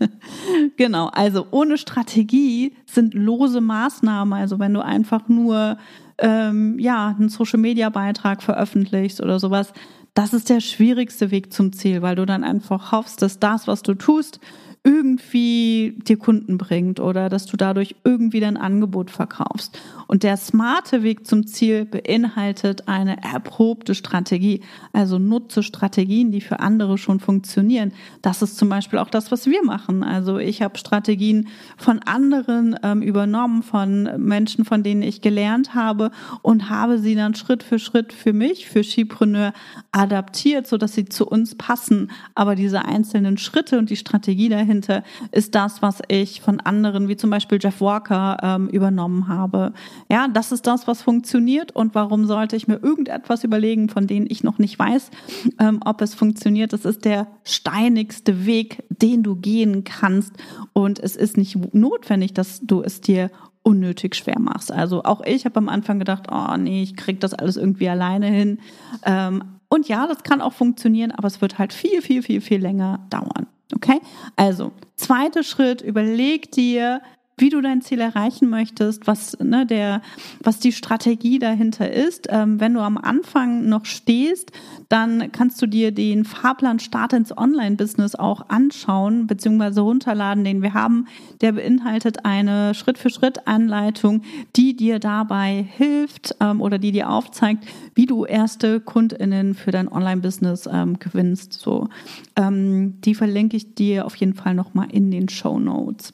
genau, 0.76 1.08
also 1.08 1.46
ohne 1.50 1.76
Strategie 1.76 2.74
sind 2.86 3.12
lose 3.12 3.60
Maßnahmen, 3.60 4.32
also 4.32 4.58
wenn 4.58 4.72
du 4.72 4.82
einfach 4.82 5.28
nur 5.28 5.76
ähm, 6.18 6.78
ja 6.78 7.08
einen 7.08 7.28
Social 7.28 7.58
Media 7.58 7.90
Beitrag 7.90 8.42
veröffentlichst 8.42 9.20
oder 9.20 9.38
sowas, 9.38 9.72
das 10.18 10.32
ist 10.32 10.50
der 10.50 10.58
schwierigste 10.58 11.30
Weg 11.30 11.52
zum 11.52 11.72
Ziel, 11.72 12.02
weil 12.02 12.16
du 12.16 12.26
dann 12.26 12.42
einfach 12.42 12.90
hoffst, 12.90 13.22
dass 13.22 13.38
das, 13.38 13.68
was 13.68 13.82
du 13.82 13.94
tust, 13.94 14.40
irgendwie 14.88 15.98
dir 16.02 16.16
Kunden 16.16 16.56
bringt 16.56 16.98
oder 16.98 17.28
dass 17.28 17.44
du 17.44 17.58
dadurch 17.58 17.94
irgendwie 18.04 18.40
dein 18.40 18.56
Angebot 18.56 19.10
verkaufst. 19.10 19.78
Und 20.06 20.22
der 20.22 20.38
smarte 20.38 21.02
Weg 21.02 21.26
zum 21.26 21.46
Ziel 21.46 21.84
beinhaltet 21.84 22.88
eine 22.88 23.22
erprobte 23.22 23.94
Strategie. 23.94 24.62
Also 24.94 25.18
nutze 25.18 25.62
Strategien, 25.62 26.32
die 26.32 26.40
für 26.40 26.60
andere 26.60 26.96
schon 26.96 27.20
funktionieren. 27.20 27.92
Das 28.22 28.40
ist 28.40 28.56
zum 28.56 28.70
Beispiel 28.70 28.98
auch 28.98 29.10
das, 29.10 29.30
was 29.30 29.44
wir 29.44 29.62
machen. 29.62 30.02
Also 30.02 30.38
ich 30.38 30.62
habe 30.62 30.78
Strategien 30.78 31.48
von 31.76 31.98
anderen 31.98 32.74
ähm, 32.82 33.02
übernommen, 33.02 33.62
von 33.62 34.08
Menschen, 34.16 34.64
von 34.64 34.82
denen 34.82 35.02
ich 35.02 35.20
gelernt 35.20 35.74
habe 35.74 36.10
und 36.40 36.70
habe 36.70 36.98
sie 36.98 37.14
dann 37.14 37.34
Schritt 37.34 37.62
für 37.62 37.78
Schritt 37.78 38.14
für 38.14 38.32
mich, 38.32 38.66
für 38.66 38.82
Skipreneur 38.82 39.52
adaptiert, 39.92 40.66
so 40.66 40.78
dass 40.78 40.94
sie 40.94 41.04
zu 41.04 41.26
uns 41.26 41.56
passen. 41.56 42.10
Aber 42.34 42.54
diese 42.54 42.86
einzelnen 42.86 43.36
Schritte 43.36 43.78
und 43.78 43.90
die 43.90 43.96
Strategie 43.96 44.48
dahinter 44.78 45.02
ist 45.32 45.54
das, 45.54 45.82
was 45.82 46.02
ich 46.08 46.40
von 46.40 46.60
anderen, 46.60 47.08
wie 47.08 47.16
zum 47.16 47.30
Beispiel 47.30 47.58
Jeff 47.60 47.80
Walker, 47.80 48.36
ähm, 48.42 48.68
übernommen 48.68 49.28
habe. 49.28 49.72
Ja, 50.10 50.28
das 50.28 50.52
ist 50.52 50.66
das, 50.66 50.86
was 50.86 51.02
funktioniert 51.02 51.74
und 51.74 51.94
warum 51.94 52.26
sollte 52.26 52.56
ich 52.56 52.68
mir 52.68 52.76
irgendetwas 52.82 53.44
überlegen, 53.44 53.88
von 53.88 54.06
denen 54.06 54.26
ich 54.28 54.44
noch 54.44 54.58
nicht 54.58 54.78
weiß, 54.78 55.10
ähm, 55.58 55.80
ob 55.84 56.00
es 56.00 56.14
funktioniert. 56.14 56.72
Das 56.72 56.84
ist 56.84 57.04
der 57.04 57.26
steinigste 57.44 58.46
Weg, 58.46 58.84
den 58.88 59.22
du 59.22 59.36
gehen 59.36 59.84
kannst 59.84 60.32
und 60.72 60.98
es 60.98 61.16
ist 61.16 61.36
nicht 61.36 61.74
notwendig, 61.74 62.34
dass 62.34 62.60
du 62.60 62.82
es 62.82 63.00
dir 63.00 63.30
unnötig 63.62 64.14
schwer 64.14 64.38
machst. 64.38 64.72
Also 64.72 65.02
auch 65.02 65.20
ich 65.24 65.44
habe 65.44 65.56
am 65.56 65.68
Anfang 65.68 65.98
gedacht, 65.98 66.28
oh 66.30 66.56
nee, 66.56 66.82
ich 66.82 66.96
krieg 66.96 67.20
das 67.20 67.34
alles 67.34 67.56
irgendwie 67.56 67.88
alleine 67.88 68.26
hin. 68.28 68.58
Ähm, 69.04 69.42
und 69.68 69.88
ja, 69.88 70.06
das 70.06 70.22
kann 70.22 70.40
auch 70.40 70.54
funktionieren, 70.54 71.10
aber 71.10 71.26
es 71.26 71.42
wird 71.42 71.58
halt 71.58 71.74
viel, 71.74 72.00
viel, 72.00 72.22
viel, 72.22 72.40
viel 72.40 72.62
länger 72.62 73.00
dauern. 73.10 73.46
Okay? 73.74 74.00
Also, 74.36 74.72
zweiter 74.96 75.42
Schritt, 75.42 75.82
überleg 75.82 76.50
dir, 76.52 77.02
wie 77.38 77.50
du 77.50 77.60
dein 77.60 77.82
Ziel 77.82 78.00
erreichen 78.00 78.48
möchtest, 78.48 79.06
was, 79.06 79.38
ne, 79.38 79.66
der, 79.66 80.02
was 80.42 80.58
die 80.58 80.72
Strategie 80.72 81.38
dahinter 81.38 81.90
ist. 81.90 82.26
Ähm, 82.30 82.60
wenn 82.60 82.74
du 82.74 82.80
am 82.80 82.98
Anfang 82.98 83.68
noch 83.68 83.84
stehst, 83.84 84.52
dann 84.88 85.32
kannst 85.32 85.60
du 85.62 85.66
dir 85.66 85.92
den 85.92 86.24
Fahrplan 86.24 86.78
Start 86.78 87.12
ins 87.12 87.36
Online-Business 87.36 88.14
auch 88.14 88.48
anschauen 88.48 89.26
bzw. 89.26 89.80
runterladen, 89.80 90.44
den 90.44 90.62
wir 90.62 90.74
haben. 90.74 91.06
Der 91.40 91.52
beinhaltet 91.52 92.24
eine 92.24 92.74
Schritt-für-Schritt-Anleitung, 92.74 94.22
die 94.56 94.76
dir 94.76 94.98
dabei 94.98 95.66
hilft 95.76 96.36
ähm, 96.40 96.60
oder 96.60 96.78
die 96.78 96.92
dir 96.92 97.10
aufzeigt, 97.10 97.66
wie 97.94 98.06
du 98.06 98.24
erste 98.24 98.80
KundInnen 98.80 99.54
für 99.54 99.70
dein 99.70 99.88
Online-Business 99.90 100.68
ähm, 100.70 100.98
gewinnst. 100.98 101.52
So, 101.52 101.88
ähm, 102.36 103.00
die 103.02 103.14
verlinke 103.14 103.56
ich 103.56 103.74
dir 103.74 104.06
auf 104.06 104.16
jeden 104.16 104.34
Fall 104.34 104.54
nochmal 104.54 104.88
in 104.90 105.10
den 105.10 105.28
Show 105.28 105.58
Notes. 105.58 106.12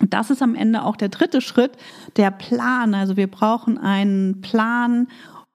Und 0.00 0.14
das 0.14 0.30
ist 0.30 0.42
am 0.42 0.54
Ende 0.54 0.82
auch 0.82 0.96
der 0.96 1.08
dritte 1.08 1.40
Schritt, 1.40 1.72
der 2.16 2.30
Plan. 2.30 2.94
Also 2.94 3.16
wir 3.16 3.26
brauchen 3.26 3.78
einen 3.78 4.40
Plan, 4.40 5.08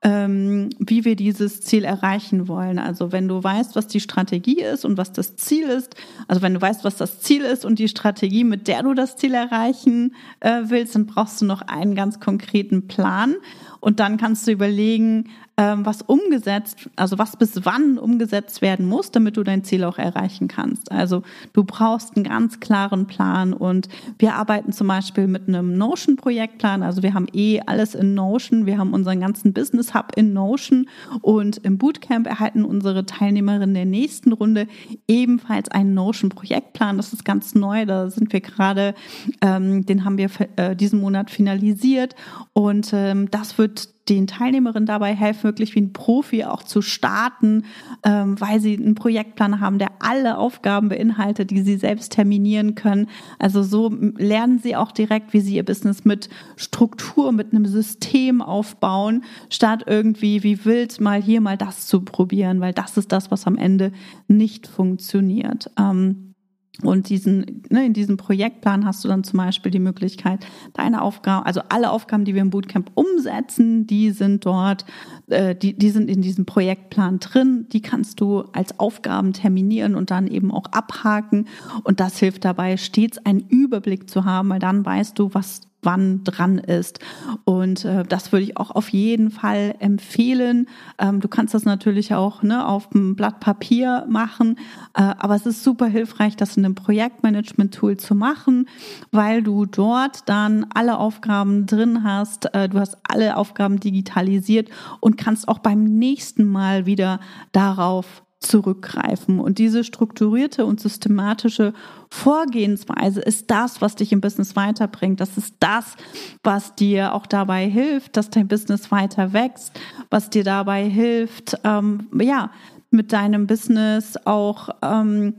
ähm, 0.05 0.69
wie 0.77 1.03
wir 1.03 1.15
dieses 1.15 1.61
Ziel 1.61 1.83
erreichen 1.83 2.47
wollen. 2.47 2.77
Also 2.77 3.11
wenn 3.11 3.27
du 3.27 3.43
weißt, 3.43 3.75
was 3.75 3.87
die 3.87 3.99
Strategie 3.99 4.61
ist 4.61 4.85
und 4.85 4.97
was 4.97 5.11
das 5.11 5.35
Ziel 5.35 5.65
ist, 5.65 5.95
also 6.27 6.43
wenn 6.43 6.53
du 6.53 6.61
weißt, 6.61 6.83
was 6.83 6.95
das 6.95 7.21
Ziel 7.21 7.41
ist 7.41 7.65
und 7.65 7.79
die 7.79 7.87
Strategie, 7.87 8.43
mit 8.43 8.67
der 8.67 8.83
du 8.83 8.93
das 8.93 9.17
Ziel 9.17 9.33
erreichen 9.33 10.13
äh, 10.41 10.61
willst, 10.65 10.93
dann 10.93 11.07
brauchst 11.07 11.41
du 11.41 11.45
noch 11.45 11.63
einen 11.63 11.95
ganz 11.95 12.19
konkreten 12.19 12.87
Plan. 12.87 13.35
Und 13.79 13.99
dann 13.99 14.17
kannst 14.17 14.45
du 14.45 14.51
überlegen, 14.51 15.29
ähm, 15.57 15.85
was 15.85 16.01
umgesetzt, 16.01 16.89
also 16.97 17.17
was 17.17 17.37
bis 17.37 17.65
wann 17.65 17.97
umgesetzt 17.97 18.61
werden 18.61 18.85
muss, 18.85 19.11
damit 19.11 19.37
du 19.37 19.43
dein 19.43 19.63
Ziel 19.63 19.85
auch 19.85 19.97
erreichen 19.97 20.49
kannst. 20.49 20.91
Also 20.91 21.23
du 21.53 21.63
brauchst 21.63 22.15
einen 22.15 22.25
ganz 22.25 22.59
klaren 22.59 23.07
Plan 23.07 23.53
und 23.53 23.87
wir 24.19 24.35
arbeiten 24.35 24.73
zum 24.73 24.87
Beispiel 24.87 25.27
mit 25.27 25.47
einem 25.47 25.77
Notion-Projektplan. 25.77 26.83
Also 26.83 27.03
wir 27.03 27.13
haben 27.13 27.27
eh 27.31 27.61
alles 27.65 27.95
in 27.95 28.13
Notion. 28.15 28.65
Wir 28.65 28.77
haben 28.77 28.93
unseren 28.93 29.21
ganzen 29.21 29.53
Business 29.53 29.93
Hub 29.93 30.11
in 30.17 30.33
Notion 30.33 30.89
und 31.21 31.57
im 31.57 31.77
Bootcamp 31.77 32.27
erhalten 32.27 32.65
unsere 32.65 33.05
Teilnehmerinnen 33.05 33.73
der 33.73 33.85
nächsten 33.85 34.33
Runde 34.33 34.67
ebenfalls 35.07 35.69
einen 35.69 35.93
Notion-Projektplan. 35.93 36.97
Das 36.97 37.13
ist 37.13 37.23
ganz 37.23 37.55
neu. 37.55 37.85
Da 37.85 38.09
sind 38.09 38.33
wir 38.33 38.41
gerade, 38.41 38.93
ähm, 39.39 39.85
den 39.85 40.03
haben 40.03 40.17
wir 40.17 40.29
äh, 40.57 40.75
diesen 40.75 40.99
Monat 40.99 41.29
finalisiert 41.29 42.15
und 42.51 42.91
ähm, 42.93 43.31
das 43.31 43.57
wird 43.57 43.94
den 44.09 44.27
Teilnehmerinnen 44.27 44.85
dabei 44.85 45.15
helfen, 45.15 45.43
wirklich 45.43 45.73
wie 45.75 45.81
ein 45.81 45.93
Profi 45.93 46.43
auch 46.43 46.63
zu 46.63 46.81
starten, 46.81 47.63
ähm, 48.03 48.39
weil 48.39 48.59
sie 48.59 48.77
einen 48.77 48.95
Projektplan 48.95 49.59
haben, 49.59 49.79
der 49.79 49.89
alle 49.99 50.37
Aufgaben 50.37 50.89
beinhaltet, 50.89 51.49
die 51.49 51.61
sie 51.61 51.77
selbst 51.77 52.11
terminieren 52.11 52.75
können. 52.75 53.07
Also 53.39 53.63
so 53.63 53.89
lernen 53.89 54.59
sie 54.59 54.75
auch 54.75 54.91
direkt, 54.91 55.33
wie 55.33 55.39
sie 55.39 55.55
ihr 55.55 55.65
Business 55.65 56.05
mit 56.05 56.29
Struktur, 56.55 57.31
mit 57.31 57.53
einem 57.53 57.65
System 57.65 58.41
aufbauen, 58.41 59.23
statt 59.49 59.83
irgendwie 59.87 60.43
wie 60.43 60.65
wild 60.65 61.01
mal 61.01 61.21
hier 61.21 61.41
mal 61.41 61.57
das 61.57 61.87
zu 61.87 62.01
probieren, 62.01 62.61
weil 62.61 62.73
das 62.73 62.97
ist 62.97 63.11
das, 63.11 63.31
was 63.31 63.47
am 63.47 63.57
Ende 63.57 63.91
nicht 64.27 64.67
funktioniert. 64.67 65.71
Ähm, 65.79 66.34
Und 66.83 67.09
diesen, 67.09 67.63
ne, 67.69 67.85
in 67.85 67.93
diesem 67.93 68.17
Projektplan 68.17 68.85
hast 68.85 69.03
du 69.03 69.07
dann 69.07 69.23
zum 69.23 69.37
Beispiel 69.37 69.71
die 69.71 69.79
Möglichkeit, 69.79 70.45
deine 70.73 71.01
Aufgaben, 71.01 71.45
also 71.45 71.61
alle 71.69 71.89
Aufgaben, 71.89 72.25
die 72.25 72.33
wir 72.33 72.41
im 72.41 72.49
Bootcamp 72.49 72.91
umsetzen, 72.95 73.87
die 73.87 74.11
sind 74.11 74.45
dort, 74.45 74.85
äh, 75.27 75.55
die, 75.55 75.77
die 75.77 75.89
sind 75.89 76.09
in 76.09 76.21
diesem 76.21 76.45
Projektplan 76.45 77.19
drin. 77.19 77.67
Die 77.71 77.81
kannst 77.81 78.19
du 78.19 78.41
als 78.53 78.79
Aufgaben 78.79 79.33
terminieren 79.33 79.95
und 79.95 80.11
dann 80.11 80.27
eben 80.27 80.51
auch 80.51 80.65
abhaken. 80.71 81.47
Und 81.83 81.99
das 81.99 82.19
hilft 82.19 82.45
dabei, 82.45 82.77
stets 82.77 83.17
einen 83.19 83.41
Überblick 83.47 84.09
zu 84.09 84.25
haben, 84.25 84.49
weil 84.49 84.59
dann 84.59 84.85
weißt 84.85 85.17
du, 85.17 85.33
was 85.33 85.61
wann 85.85 86.23
dran 86.23 86.57
ist. 86.57 86.99
Und 87.45 87.85
äh, 87.85 88.03
das 88.03 88.31
würde 88.31 88.43
ich 88.43 88.57
auch 88.57 88.71
auf 88.71 88.89
jeden 88.89 89.31
Fall 89.31 89.75
empfehlen. 89.79 90.67
Ähm, 90.97 91.19
du 91.21 91.27
kannst 91.27 91.53
das 91.53 91.65
natürlich 91.65 92.13
auch 92.13 92.43
ne, 92.43 92.67
auf 92.67 92.93
einem 92.93 93.15
Blatt 93.15 93.39
Papier 93.39 94.05
machen, 94.09 94.57
äh, 94.93 95.01
aber 95.01 95.35
es 95.35 95.45
ist 95.45 95.63
super 95.63 95.85
hilfreich, 95.85 96.35
das 96.35 96.57
in 96.57 96.65
einem 96.65 96.75
Projektmanagement-Tool 96.75 97.97
zu 97.97 98.15
machen, 98.15 98.67
weil 99.11 99.43
du 99.43 99.65
dort 99.65 100.27
dann 100.27 100.65
alle 100.73 100.97
Aufgaben 100.97 101.65
drin 101.65 102.03
hast. 102.03 102.53
Äh, 102.53 102.69
du 102.69 102.79
hast 102.79 102.97
alle 103.03 103.37
Aufgaben 103.37 103.79
digitalisiert 103.79 104.69
und 104.99 105.17
kannst 105.17 105.47
auch 105.47 105.59
beim 105.59 105.83
nächsten 105.83 106.45
Mal 106.45 106.85
wieder 106.85 107.19
darauf 107.51 108.24
zurückgreifen. 108.39 109.39
Und 109.39 109.57
diese 109.57 109.83
strukturierte 109.83 110.65
und 110.65 110.79
systematische 110.79 111.73
Vorgehensweise 112.09 113.21
ist 113.21 113.49
das, 113.49 113.81
was 113.81 113.95
dich 113.95 114.11
im 114.11 114.21
Business 114.21 114.55
weiterbringt. 114.55 115.19
Das 115.19 115.37
ist 115.37 115.55
das, 115.59 115.95
was 116.43 116.75
dir 116.75 117.13
auch 117.13 117.25
dabei 117.25 117.67
hilft, 117.67 118.17
dass 118.17 118.29
dein 118.29 118.47
Business 118.47 118.91
weiter 118.91 119.33
wächst, 119.33 119.71
was 120.09 120.29
dir 120.29 120.43
dabei 120.43 120.87
hilft, 120.87 121.57
ähm, 121.63 122.07
ja, 122.19 122.51
mit 122.91 123.11
deinem 123.11 123.47
Business 123.47 124.15
auch 124.25 124.69
ähm, 124.81 125.35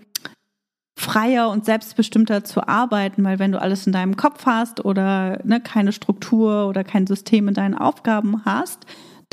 freier 0.99 1.51
und 1.51 1.65
selbstbestimmter 1.65 2.45
zu 2.45 2.67
arbeiten, 2.67 3.23
weil 3.25 3.39
wenn 3.39 3.53
du 3.53 3.61
alles 3.61 3.87
in 3.87 3.93
deinem 3.93 4.17
Kopf 4.17 4.47
hast 4.47 4.85
oder 4.85 5.41
ne, 5.45 5.61
keine 5.61 5.93
Struktur 5.93 6.69
oder 6.69 6.85
kein 6.85 7.07
System 7.07 7.49
in 7.49 7.55
deinen 7.55 7.75
Aufgaben 7.75 8.45
hast, 8.45 8.87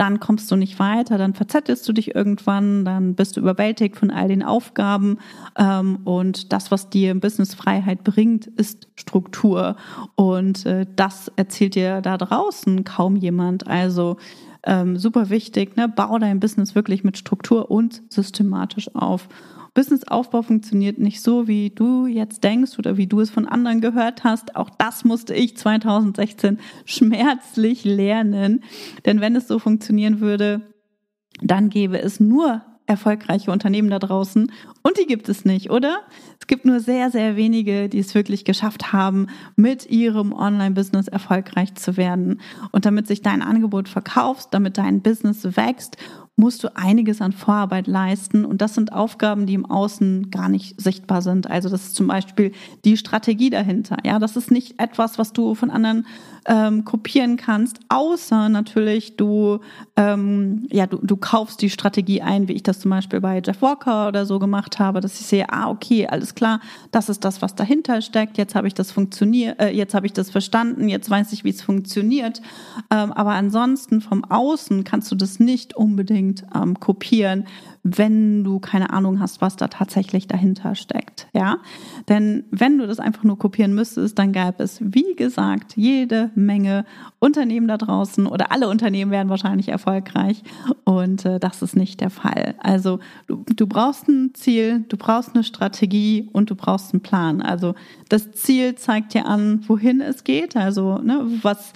dann 0.03 0.19
kommst 0.19 0.51
du 0.51 0.57
nicht 0.57 0.79
weiter, 0.79 1.17
dann 1.17 1.33
verzettelst 1.33 1.87
du 1.87 1.93
dich 1.93 2.13
irgendwann, 2.13 2.83
dann 2.83 3.15
bist 3.15 3.37
du 3.37 3.39
überwältigt 3.39 3.95
von 3.95 4.11
all 4.11 4.27
den 4.27 4.43
Aufgaben. 4.43 5.17
Ähm, 5.57 5.99
und 6.03 6.51
das, 6.51 6.71
was 6.71 6.89
dir 6.89 7.15
Businessfreiheit 7.15 8.03
bringt, 8.03 8.47
ist 8.47 8.89
Struktur. 8.95 9.77
Und 10.15 10.65
äh, 10.65 10.85
das 10.97 11.31
erzählt 11.37 11.75
dir 11.75 12.01
da 12.01 12.17
draußen 12.17 12.83
kaum 12.83 13.15
jemand. 13.15 13.65
Also 13.67 14.17
ähm, 14.63 14.97
super 14.97 15.29
wichtig, 15.29 15.77
ne? 15.77 15.87
bau 15.87 16.19
dein 16.19 16.41
Business 16.41 16.75
wirklich 16.75 17.05
mit 17.05 17.17
Struktur 17.17 17.71
und 17.71 18.01
systematisch 18.09 18.93
auf. 18.95 19.29
Businessaufbau 19.73 20.43
funktioniert 20.43 20.99
nicht 20.99 21.21
so, 21.21 21.47
wie 21.47 21.71
du 21.71 22.05
jetzt 22.05 22.43
denkst 22.43 22.77
oder 22.77 22.97
wie 22.97 23.07
du 23.07 23.21
es 23.21 23.31
von 23.31 23.47
anderen 23.47 23.81
gehört 23.81 24.23
hast. 24.23 24.55
Auch 24.55 24.69
das 24.69 25.03
musste 25.03 25.33
ich 25.33 25.57
2016 25.57 26.59
schmerzlich 26.85 27.83
lernen. 27.83 28.63
Denn 29.05 29.19
wenn 29.19 29.35
es 29.35 29.47
so 29.47 29.57
funktionieren 29.57 30.19
würde, 30.19 30.61
dann 31.41 31.69
gäbe 31.69 31.99
es 31.99 32.19
nur 32.19 32.61
erfolgreiche 32.85 33.51
Unternehmen 33.51 33.89
da 33.89 33.97
draußen 33.97 34.51
und 34.81 34.97
die 34.97 35.05
gibt 35.05 35.29
es 35.29 35.45
nicht, 35.45 35.69
oder? 35.69 36.01
Es 36.39 36.47
gibt 36.47 36.65
nur 36.65 36.81
sehr, 36.81 37.09
sehr 37.11 37.37
wenige, 37.37 37.87
die 37.87 37.99
es 37.99 38.13
wirklich 38.13 38.43
geschafft 38.43 38.91
haben, 38.91 39.27
mit 39.55 39.89
ihrem 39.89 40.33
Online-Business 40.33 41.07
erfolgreich 41.07 41.75
zu 41.75 41.95
werden. 41.95 42.41
Und 42.71 42.85
damit 42.85 43.07
sich 43.07 43.21
dein 43.21 43.41
Angebot 43.41 43.87
verkaufst, 43.87 44.49
damit 44.51 44.77
dein 44.77 45.01
Business 45.01 45.55
wächst 45.55 45.97
musst 46.35 46.63
du 46.63 46.75
einiges 46.75 47.21
an 47.21 47.31
Vorarbeit 47.31 47.87
leisten. 47.87 48.43
Und 48.45 48.61
das 48.61 48.73
sind 48.73 48.91
Aufgaben, 48.91 49.45
die 49.45 49.53
im 49.53 49.65
Außen 49.65 50.31
gar 50.31 50.49
nicht 50.49 50.81
sichtbar 50.81 51.21
sind. 51.21 51.49
Also 51.49 51.69
das 51.69 51.83
ist 51.85 51.95
zum 51.95 52.07
Beispiel 52.07 52.51
die 52.85 52.97
Strategie 52.97 53.49
dahinter. 53.49 53.97
Ja, 54.03 54.19
das 54.19 54.35
ist 54.35 54.49
nicht 54.49 54.79
etwas, 54.79 55.19
was 55.19 55.33
du 55.33 55.53
von 55.53 55.69
anderen 55.69 56.07
ähm, 56.45 56.85
kopieren 56.85 57.37
kannst, 57.37 57.79
außer 57.89 58.49
natürlich 58.49 59.17
du, 59.17 59.59
ähm, 59.95 60.67
ja, 60.71 60.87
du, 60.87 60.97
du 61.01 61.15
kaufst 61.17 61.61
die 61.61 61.69
Strategie 61.69 62.21
ein, 62.21 62.47
wie 62.47 62.53
ich 62.53 62.63
das 62.63 62.79
zum 62.79 62.91
Beispiel 62.91 63.21
bei 63.21 63.41
Jeff 63.45 63.61
Walker 63.61 64.07
oder 64.07 64.25
so 64.25 64.39
gemacht 64.39 64.79
habe, 64.79 64.99
dass 65.01 65.19
ich 65.19 65.25
sehe, 65.25 65.49
ah, 65.49 65.69
okay, 65.69 66.07
alles 66.07 66.35
klar, 66.35 66.59
das 66.91 67.09
ist 67.09 67.23
das, 67.23 67.41
was 67.41 67.55
dahinter 67.55 68.01
steckt. 68.01 68.37
Jetzt 68.37 68.55
habe 68.55 68.67
ich 68.67 68.73
das 68.73 68.91
funktioniert, 68.91 69.59
äh, 69.59 69.69
jetzt 69.69 69.93
habe 69.93 70.05
ich 70.05 70.13
das 70.13 70.29
verstanden, 70.29 70.89
jetzt 70.89 71.09
weiß 71.09 71.33
ich, 71.33 71.43
wie 71.43 71.49
es 71.49 71.61
funktioniert. 71.61 72.41
Ähm, 72.89 73.11
aber 73.11 73.31
ansonsten 73.31 74.01
vom 74.01 74.23
Außen 74.25 74.83
kannst 74.83 75.11
du 75.11 75.15
das 75.15 75.39
nicht 75.39 75.75
unbedingt 75.75 76.45
ähm, 76.55 76.79
kopieren 76.79 77.45
wenn 77.83 78.45
du 78.45 78.59
keine 78.59 78.91
Ahnung 78.91 79.19
hast, 79.19 79.41
was 79.41 79.57
da 79.57 79.67
tatsächlich 79.67 80.27
dahinter 80.27 80.73
steckt. 80.73 81.27
Ja, 81.33 81.57
denn 82.07 82.45
wenn 82.49 82.77
du 82.77 82.87
das 82.87 82.99
einfach 82.99 83.23
nur 83.23 83.37
kopieren 83.37 83.73
müsstest, 83.75 84.17
dann 84.17 84.31
gäbe 84.31 84.63
es, 84.63 84.79
wie 84.81 85.15
gesagt, 85.15 85.73
jede 85.75 86.31
Menge 86.33 86.85
Unternehmen 87.19 87.67
da 87.67 87.77
draußen 87.77 88.25
oder 88.25 88.51
alle 88.53 88.69
Unternehmen 88.69 89.11
wären 89.11 89.29
wahrscheinlich 89.29 89.67
erfolgreich 89.67 90.43
und 90.85 91.25
äh, 91.25 91.39
das 91.39 91.61
ist 91.61 91.75
nicht 91.75 91.99
der 91.99 92.09
Fall. 92.09 92.55
Also 92.59 92.99
du, 93.27 93.43
du 93.53 93.67
brauchst 93.67 94.07
ein 94.07 94.33
Ziel, 94.33 94.85
du 94.87 94.95
brauchst 94.95 95.35
eine 95.35 95.43
Strategie 95.43 96.29
und 96.31 96.49
du 96.49 96.55
brauchst 96.55 96.93
einen 96.93 97.01
Plan. 97.01 97.41
Also 97.41 97.75
das 98.07 98.31
Ziel 98.31 98.75
zeigt 98.75 99.13
dir 99.13 99.25
an, 99.25 99.63
wohin 99.67 99.99
es 99.99 100.23
geht, 100.23 100.55
also 100.55 100.99
ne, 100.99 101.25
was 101.41 101.73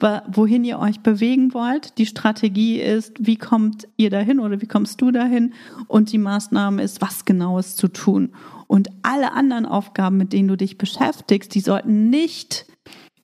wohin 0.00 0.64
ihr 0.64 0.78
euch 0.78 1.00
bewegen 1.00 1.54
wollt. 1.54 1.98
Die 1.98 2.06
Strategie 2.06 2.80
ist, 2.80 3.14
wie 3.18 3.36
kommt 3.36 3.88
ihr 3.96 4.10
dahin 4.10 4.40
oder 4.40 4.60
wie 4.60 4.66
kommst 4.66 5.00
du 5.00 5.10
dahin? 5.10 5.52
Und 5.88 6.12
die 6.12 6.18
Maßnahme 6.18 6.82
ist, 6.82 7.00
was 7.00 7.24
genaues 7.24 7.76
zu 7.76 7.88
tun. 7.88 8.30
Und 8.66 8.88
alle 9.02 9.32
anderen 9.32 9.66
Aufgaben, 9.66 10.16
mit 10.16 10.32
denen 10.32 10.48
du 10.48 10.56
dich 10.56 10.78
beschäftigst, 10.78 11.54
die 11.54 11.60
sollten 11.60 12.10
nicht 12.10 12.66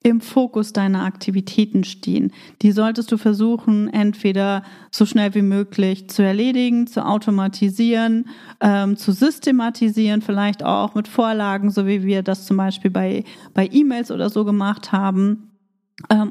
im 0.03 0.21
Fokus 0.21 0.73
deiner 0.73 1.05
Aktivitäten 1.05 1.83
stehen. 1.83 2.33
Die 2.62 2.71
solltest 2.71 3.11
du 3.11 3.17
versuchen, 3.17 3.93
entweder 3.93 4.62
so 4.93 5.05
schnell 5.05 5.35
wie 5.35 5.43
möglich 5.43 6.09
zu 6.09 6.23
erledigen, 6.23 6.87
zu 6.87 7.05
automatisieren, 7.05 8.29
ähm, 8.61 8.97
zu 8.97 9.11
systematisieren, 9.11 10.23
vielleicht 10.23 10.65
auch 10.65 10.95
mit 10.95 11.09
Vorlagen, 11.09 11.71
so 11.71 11.89
wie 11.89 12.05
wir 12.05 12.23
das 12.23 12.47
zum 12.47 12.57
Beispiel 12.57 12.93
bei, 12.93 13.25
bei 13.53 13.69
E-Mails 13.73 14.12
oder 14.12 14.31
so 14.31 14.45
gemacht 14.45 14.93
haben 14.93 15.51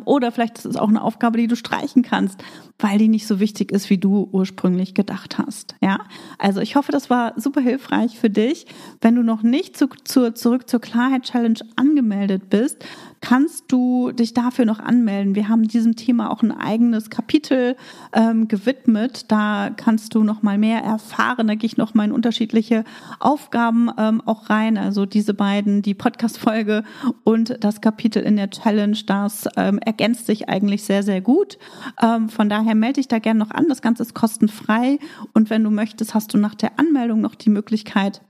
oder 0.05 0.31
vielleicht 0.31 0.59
ist 0.59 0.65
es 0.65 0.75
auch 0.77 0.89
eine 0.89 1.01
Aufgabe, 1.01 1.39
die 1.39 1.47
du 1.47 1.55
streichen 1.55 2.03
kannst, 2.03 2.43
weil 2.77 2.99
die 2.99 3.07
nicht 3.07 3.25
so 3.25 3.39
wichtig 3.39 3.71
ist, 3.71 3.89
wie 3.89 3.97
du 3.97 4.29
ursprünglich 4.31 4.93
gedacht 4.93 5.39
hast. 5.39 5.75
Ja, 5.81 6.01
also 6.37 6.61
ich 6.61 6.75
hoffe, 6.75 6.91
das 6.91 7.09
war 7.09 7.33
super 7.35 7.61
hilfreich 7.61 8.19
für 8.19 8.29
dich. 8.29 8.67
Wenn 9.01 9.15
du 9.15 9.23
noch 9.23 9.41
nicht 9.41 9.75
zu, 9.75 9.87
zu, 10.03 10.33
zurück 10.33 10.69
zur 10.69 10.81
Klarheit 10.81 11.23
Challenge 11.23 11.59
angemeldet 11.75 12.49
bist, 12.49 12.85
kannst 13.25 13.71
du 13.71 14.11
dich 14.11 14.35
dafür 14.35 14.65
noch 14.65 14.79
anmelden. 14.79 15.33
Wir 15.33 15.49
haben 15.49 15.67
diesem 15.67 15.95
Thema 15.95 16.31
auch 16.31 16.43
ein 16.43 16.51
eigenes 16.51 17.09
Kapitel 17.09 17.75
ähm, 18.13 18.47
gewidmet. 18.47 19.31
Da 19.31 19.71
kannst 19.75 20.13
du 20.13 20.23
noch 20.23 20.43
mal 20.43 20.59
mehr 20.59 20.81
erfahren. 20.81 21.47
Da 21.47 21.55
gehe 21.55 21.65
ich 21.65 21.75
noch 21.75 21.95
mal 21.95 22.05
in 22.05 22.11
unterschiedliche 22.11 22.83
Aufgaben 23.19 23.89
ähm, 23.97 24.21
auch 24.27 24.51
rein. 24.51 24.77
Also 24.77 25.07
diese 25.07 25.33
beiden, 25.33 25.81
die 25.81 25.95
Podcast-Folge 25.95 26.83
und 27.23 27.57
das 27.63 27.81
Kapitel 27.81 28.21
in 28.21 28.35
der 28.35 28.51
Challenge, 28.51 28.97
das 29.07 29.49
ähm, 29.57 29.79
ergänzt 29.79 30.27
sich 30.27 30.47
eigentlich 30.47 30.83
sehr, 30.83 31.01
sehr 31.01 31.21
gut. 31.21 31.57
Ähm, 32.03 32.29
von 32.29 32.47
daher 32.47 32.75
melde 32.75 32.99
dich 32.99 33.07
da 33.07 33.17
gerne 33.17 33.39
noch 33.39 33.49
an. 33.49 33.65
Das 33.69 33.81
Ganze 33.81 34.03
ist 34.03 34.13
kostenfrei. 34.13 34.99
Und 35.33 35.49
wenn 35.49 35.63
du 35.63 35.71
möchtest, 35.71 36.13
hast 36.13 36.31
du 36.35 36.37
nach 36.37 36.53
der 36.53 36.79
Anmeldung 36.79 37.21
noch 37.21 37.33
die 37.33 37.49
Möglichkeit, 37.49 38.21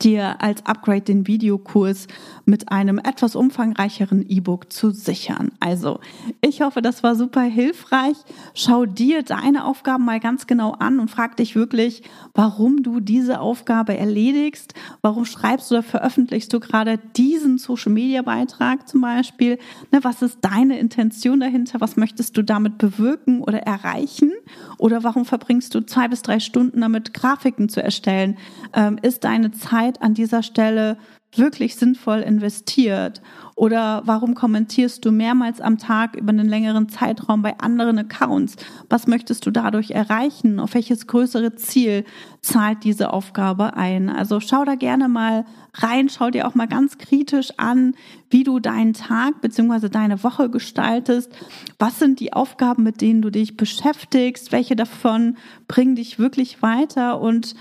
dir 0.00 0.40
als 0.40 0.64
Upgrade 0.64 1.02
den 1.02 1.26
Videokurs 1.26 2.06
mit 2.44 2.70
einem 2.70 2.98
etwas 2.98 3.36
umfangreicheren 3.36 4.24
E-Book 4.28 4.72
zu 4.72 4.90
sichern. 4.90 5.52
Also, 5.60 6.00
ich 6.40 6.62
hoffe, 6.62 6.82
das 6.82 7.02
war 7.02 7.14
super 7.14 7.42
hilfreich. 7.42 8.16
Schau 8.54 8.86
dir 8.86 9.22
deine 9.22 9.64
Aufgaben 9.64 10.04
mal 10.04 10.20
ganz 10.20 10.46
genau 10.46 10.72
an 10.72 11.00
und 11.00 11.10
frag 11.10 11.36
dich 11.36 11.54
wirklich, 11.54 12.02
warum 12.34 12.82
du 12.82 13.00
diese 13.00 13.40
Aufgabe 13.40 13.96
erledigst. 13.96 14.74
Warum 15.02 15.24
schreibst 15.24 15.70
oder 15.72 15.82
veröffentlichst 15.82 16.52
du 16.52 16.60
gerade 16.60 16.98
diesen 17.16 17.58
Social 17.58 17.92
Media 17.92 18.22
Beitrag 18.22 18.88
zum 18.88 19.00
Beispiel? 19.00 19.58
Ne, 19.90 20.02
was 20.02 20.22
ist 20.22 20.38
deine 20.42 20.78
Intention 20.78 21.40
dahinter? 21.40 21.80
Was 21.80 21.96
möchtest 21.96 22.36
du 22.36 22.42
damit 22.42 22.78
bewirken 22.78 23.40
oder 23.40 23.58
erreichen? 23.58 24.31
Oder 24.78 25.04
warum 25.04 25.24
verbringst 25.24 25.74
du 25.74 25.80
zwei 25.80 26.08
bis 26.08 26.22
drei 26.22 26.40
Stunden 26.40 26.80
damit, 26.80 27.14
Grafiken 27.14 27.68
zu 27.68 27.82
erstellen? 27.82 28.38
Ähm, 28.74 28.98
ist 29.02 29.24
deine 29.24 29.50
Zeit 29.50 29.82
Zeit 29.82 30.02
an 30.02 30.14
dieser 30.14 30.42
Stelle 30.42 30.96
wirklich 31.38 31.76
sinnvoll 31.76 32.20
investiert? 32.20 33.22
Oder 33.54 34.02
warum 34.06 34.34
kommentierst 34.34 35.04
du 35.04 35.12
mehrmals 35.12 35.60
am 35.60 35.78
Tag 35.78 36.16
über 36.16 36.30
einen 36.30 36.48
längeren 36.48 36.88
Zeitraum 36.88 37.42
bei 37.42 37.58
anderen 37.58 37.98
Accounts? 37.98 38.56
Was 38.88 39.06
möchtest 39.06 39.46
du 39.46 39.50
dadurch 39.50 39.90
erreichen? 39.90 40.58
Auf 40.58 40.74
welches 40.74 41.06
größere 41.06 41.54
Ziel 41.54 42.04
zahlt 42.40 42.84
diese 42.84 43.12
Aufgabe 43.12 43.76
ein? 43.76 44.08
Also 44.08 44.40
schau 44.40 44.64
da 44.64 44.74
gerne 44.74 45.08
mal 45.08 45.44
rein, 45.74 46.08
schau 46.08 46.30
dir 46.30 46.48
auch 46.48 46.54
mal 46.54 46.66
ganz 46.66 46.98
kritisch 46.98 47.52
an, 47.58 47.94
wie 48.30 48.44
du 48.44 48.58
deinen 48.58 48.94
Tag 48.94 49.40
bzw. 49.42 49.88
deine 49.88 50.22
Woche 50.22 50.50
gestaltest. 50.50 51.30
Was 51.78 51.98
sind 51.98 52.20
die 52.20 52.32
Aufgaben, 52.32 52.82
mit 52.82 53.00
denen 53.00 53.22
du 53.22 53.30
dich 53.30 53.56
beschäftigst? 53.56 54.52
Welche 54.52 54.76
davon 54.76 55.36
bringen 55.68 55.94
dich 55.94 56.18
wirklich 56.18 56.62
weiter? 56.62 57.20
Und 57.20 57.54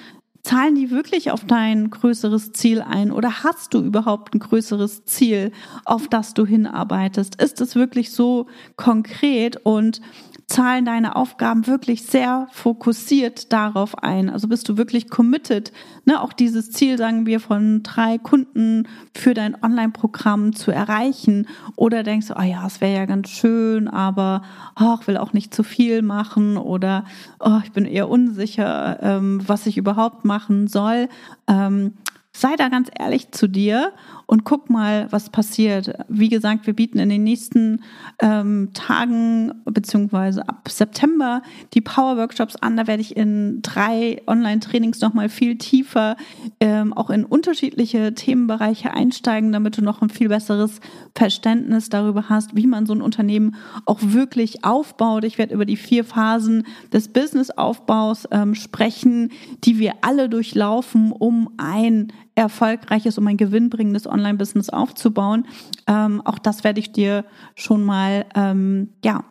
Zahlen 0.43 0.75
die 0.75 0.89
wirklich 0.89 1.31
auf 1.31 1.45
dein 1.45 1.89
größeres 1.89 2.51
Ziel 2.51 2.81
ein 2.81 3.11
oder 3.11 3.43
hast 3.43 3.73
du 3.73 3.81
überhaupt 3.81 4.33
ein 4.33 4.39
größeres 4.39 5.05
Ziel, 5.05 5.51
auf 5.85 6.07
das 6.07 6.33
du 6.33 6.45
hinarbeitest? 6.45 7.41
Ist 7.41 7.61
es 7.61 7.75
wirklich 7.75 8.11
so 8.11 8.47
konkret 8.75 9.57
und 9.63 10.01
zahlen 10.47 10.85
deine 10.85 11.15
Aufgaben 11.15 11.67
wirklich 11.67 12.03
sehr 12.03 12.47
fokussiert 12.51 13.53
darauf 13.53 13.97
ein? 13.99 14.29
Also 14.29 14.47
bist 14.47 14.67
du 14.67 14.77
wirklich 14.77 15.09
committed, 15.09 15.71
ne, 16.05 16.21
auch 16.21 16.33
dieses 16.33 16.71
Ziel, 16.71 16.97
sagen 16.97 17.25
wir, 17.25 17.39
von 17.39 17.83
drei 17.83 18.17
Kunden 18.17 18.87
für 19.15 19.33
dein 19.33 19.61
Online-Programm 19.61 20.53
zu 20.55 20.71
erreichen? 20.71 21.47
Oder 21.75 22.03
denkst 22.03 22.27
du, 22.27 22.35
oh 22.37 22.43
ja, 22.43 22.65
es 22.65 22.81
wäre 22.81 22.95
ja 22.95 23.05
ganz 23.05 23.29
schön, 23.29 23.87
aber 23.87 24.43
oh, 24.79 24.95
ich 24.99 25.07
will 25.07 25.17
auch 25.17 25.33
nicht 25.33 25.53
zu 25.53 25.63
viel 25.63 26.01
machen 26.01 26.57
oder 26.57 27.05
oh, 27.39 27.59
ich 27.63 27.71
bin 27.71 27.85
eher 27.85 28.09
unsicher, 28.09 28.99
ähm, 29.01 29.41
was 29.47 29.65
ich 29.65 29.77
überhaupt 29.77 30.25
machen 30.25 30.67
soll. 30.67 31.09
Ähm, 31.47 31.93
sei 32.33 32.55
da 32.55 32.69
ganz 32.69 32.89
ehrlich 32.97 33.31
zu 33.31 33.47
dir 33.47 33.91
und 34.31 34.45
guck 34.45 34.69
mal, 34.69 35.11
was 35.11 35.29
passiert. 35.29 35.93
Wie 36.07 36.29
gesagt, 36.29 36.65
wir 36.65 36.73
bieten 36.73 36.99
in 36.99 37.09
den 37.09 37.21
nächsten 37.21 37.81
ähm, 38.21 38.69
Tagen 38.73 39.51
beziehungsweise 39.65 40.47
ab 40.47 40.69
September 40.69 41.41
die 41.73 41.81
Power 41.81 42.15
Workshops 42.15 42.55
an. 42.55 42.77
Da 42.77 42.87
werde 42.87 43.01
ich 43.01 43.17
in 43.17 43.61
drei 43.61 44.21
Online-Trainings 44.27 45.01
nochmal 45.01 45.27
viel 45.27 45.57
tiefer 45.57 46.15
ähm, 46.61 46.93
auch 46.93 47.09
in 47.09 47.25
unterschiedliche 47.25 48.13
Themenbereiche 48.13 48.93
einsteigen, 48.93 49.51
damit 49.51 49.77
du 49.77 49.81
noch 49.81 50.01
ein 50.01 50.09
viel 50.09 50.29
besseres 50.29 50.79
Verständnis 51.13 51.89
darüber 51.89 52.29
hast, 52.29 52.55
wie 52.55 52.67
man 52.67 52.85
so 52.85 52.93
ein 52.93 53.01
Unternehmen 53.01 53.55
auch 53.85 53.99
wirklich 54.01 54.63
aufbaut. 54.63 55.25
Ich 55.25 55.39
werde 55.39 55.53
über 55.53 55.65
die 55.65 55.75
vier 55.75 56.05
Phasen 56.05 56.63
des 56.93 57.09
Businessaufbaus 57.09 58.29
ähm, 58.31 58.55
sprechen, 58.55 59.33
die 59.65 59.77
wir 59.77 59.95
alle 60.03 60.29
durchlaufen, 60.29 61.11
um 61.11 61.49
ein 61.57 62.13
erfolgreiches, 62.35 63.17
um 63.17 63.27
ein 63.27 63.37
gewinnbringendes 63.37 64.07
Online-Business 64.07 64.69
aufzubauen. 64.69 65.45
Ähm, 65.87 66.21
auch 66.25 66.39
das 66.39 66.63
werde 66.63 66.79
ich 66.79 66.91
dir 66.91 67.25
schon 67.55 67.83
mal 67.83 68.25
ähm, 68.35 68.89
ja 69.03 69.25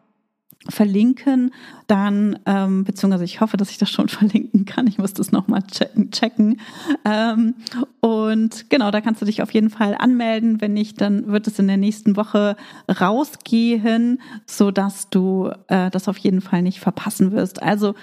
verlinken, 0.69 1.53
dann, 1.87 2.39
ähm, 2.45 2.85
beziehungsweise 2.85 3.25
ich 3.25 3.41
hoffe, 3.41 3.57
dass 3.57 3.71
ich 3.71 3.79
das 3.79 3.91
schon 3.91 4.09
verlinken 4.11 4.67
kann. 4.67 4.87
Ich 4.87 4.99
muss 4.99 5.15
das 5.15 5.33
nochmal 5.33 5.63
checken. 5.63 6.11
checken. 6.11 6.61
Ähm, 7.05 7.55
und 8.01 8.69
genau, 8.69 8.91
da 8.91 9.01
kannst 9.01 9.23
du 9.23 9.27
dich 9.27 9.43
auf 9.43 9.53
jeden 9.53 9.71
Fall 9.71 9.97
anmelden. 9.99 10.61
Wenn 10.61 10.75
nicht, 10.75 11.01
dann 11.01 11.29
wird 11.29 11.47
es 11.47 11.59
in 11.59 11.67
der 11.67 11.79
nächsten 11.79 12.17
Woche 12.17 12.57
rausgehen, 12.89 14.21
so 14.47 14.71
dass 14.71 15.09
du 15.09 15.51
äh, 15.69 15.91
das 15.91 16.09
auf 16.09 16.19
jeden 16.19 16.43
Fall 16.43 16.63
nicht 16.63 16.81
verpassen 16.81 17.33
wirst. 17.33 17.63
Also 17.63 17.95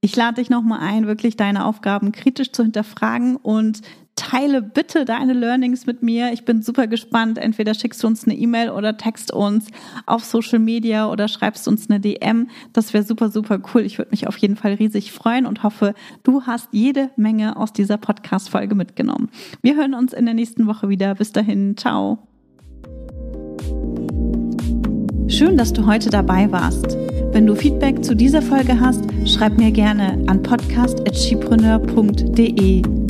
ich 0.00 0.16
lade 0.16 0.36
dich 0.36 0.48
nochmal 0.48 0.80
ein, 0.80 1.06
wirklich 1.06 1.36
deine 1.36 1.66
Aufgaben 1.66 2.12
kritisch 2.12 2.52
zu 2.52 2.62
hinterfragen 2.62 3.36
und 3.36 3.82
teile 4.20 4.60
bitte 4.60 5.06
deine 5.06 5.32
Learnings 5.32 5.86
mit 5.86 6.02
mir. 6.02 6.30
Ich 6.32 6.44
bin 6.44 6.60
super 6.60 6.86
gespannt. 6.86 7.38
Entweder 7.38 7.72
schickst 7.72 8.02
du 8.02 8.06
uns 8.06 8.24
eine 8.24 8.36
E-Mail 8.36 8.68
oder 8.70 8.98
text 8.98 9.32
uns 9.32 9.68
auf 10.04 10.24
Social 10.24 10.58
Media 10.58 11.10
oder 11.10 11.26
schreibst 11.26 11.66
uns 11.66 11.88
eine 11.88 12.00
DM. 12.00 12.48
Das 12.74 12.92
wäre 12.92 13.02
super, 13.02 13.30
super 13.30 13.58
cool. 13.72 13.80
Ich 13.82 13.96
würde 13.96 14.10
mich 14.10 14.28
auf 14.28 14.36
jeden 14.36 14.56
Fall 14.56 14.74
riesig 14.74 15.12
freuen 15.12 15.46
und 15.46 15.62
hoffe, 15.62 15.94
du 16.22 16.42
hast 16.42 16.68
jede 16.72 17.08
Menge 17.16 17.56
aus 17.56 17.72
dieser 17.72 17.96
Podcast-Folge 17.96 18.74
mitgenommen. 18.74 19.30
Wir 19.62 19.76
hören 19.76 19.94
uns 19.94 20.12
in 20.12 20.26
der 20.26 20.34
nächsten 20.34 20.66
Woche 20.66 20.90
wieder. 20.90 21.14
Bis 21.14 21.32
dahin. 21.32 21.78
Ciao. 21.78 22.18
Schön, 25.28 25.56
dass 25.56 25.72
du 25.72 25.86
heute 25.86 26.10
dabei 26.10 26.52
warst. 26.52 26.98
Wenn 27.32 27.46
du 27.46 27.54
Feedback 27.54 28.04
zu 28.04 28.14
dieser 28.14 28.42
Folge 28.42 28.78
hast, 28.78 29.04
schreib 29.24 29.56
mir 29.56 29.70
gerne 29.70 30.22
an 30.26 30.42
podcast.chipreneur.de 30.42 33.09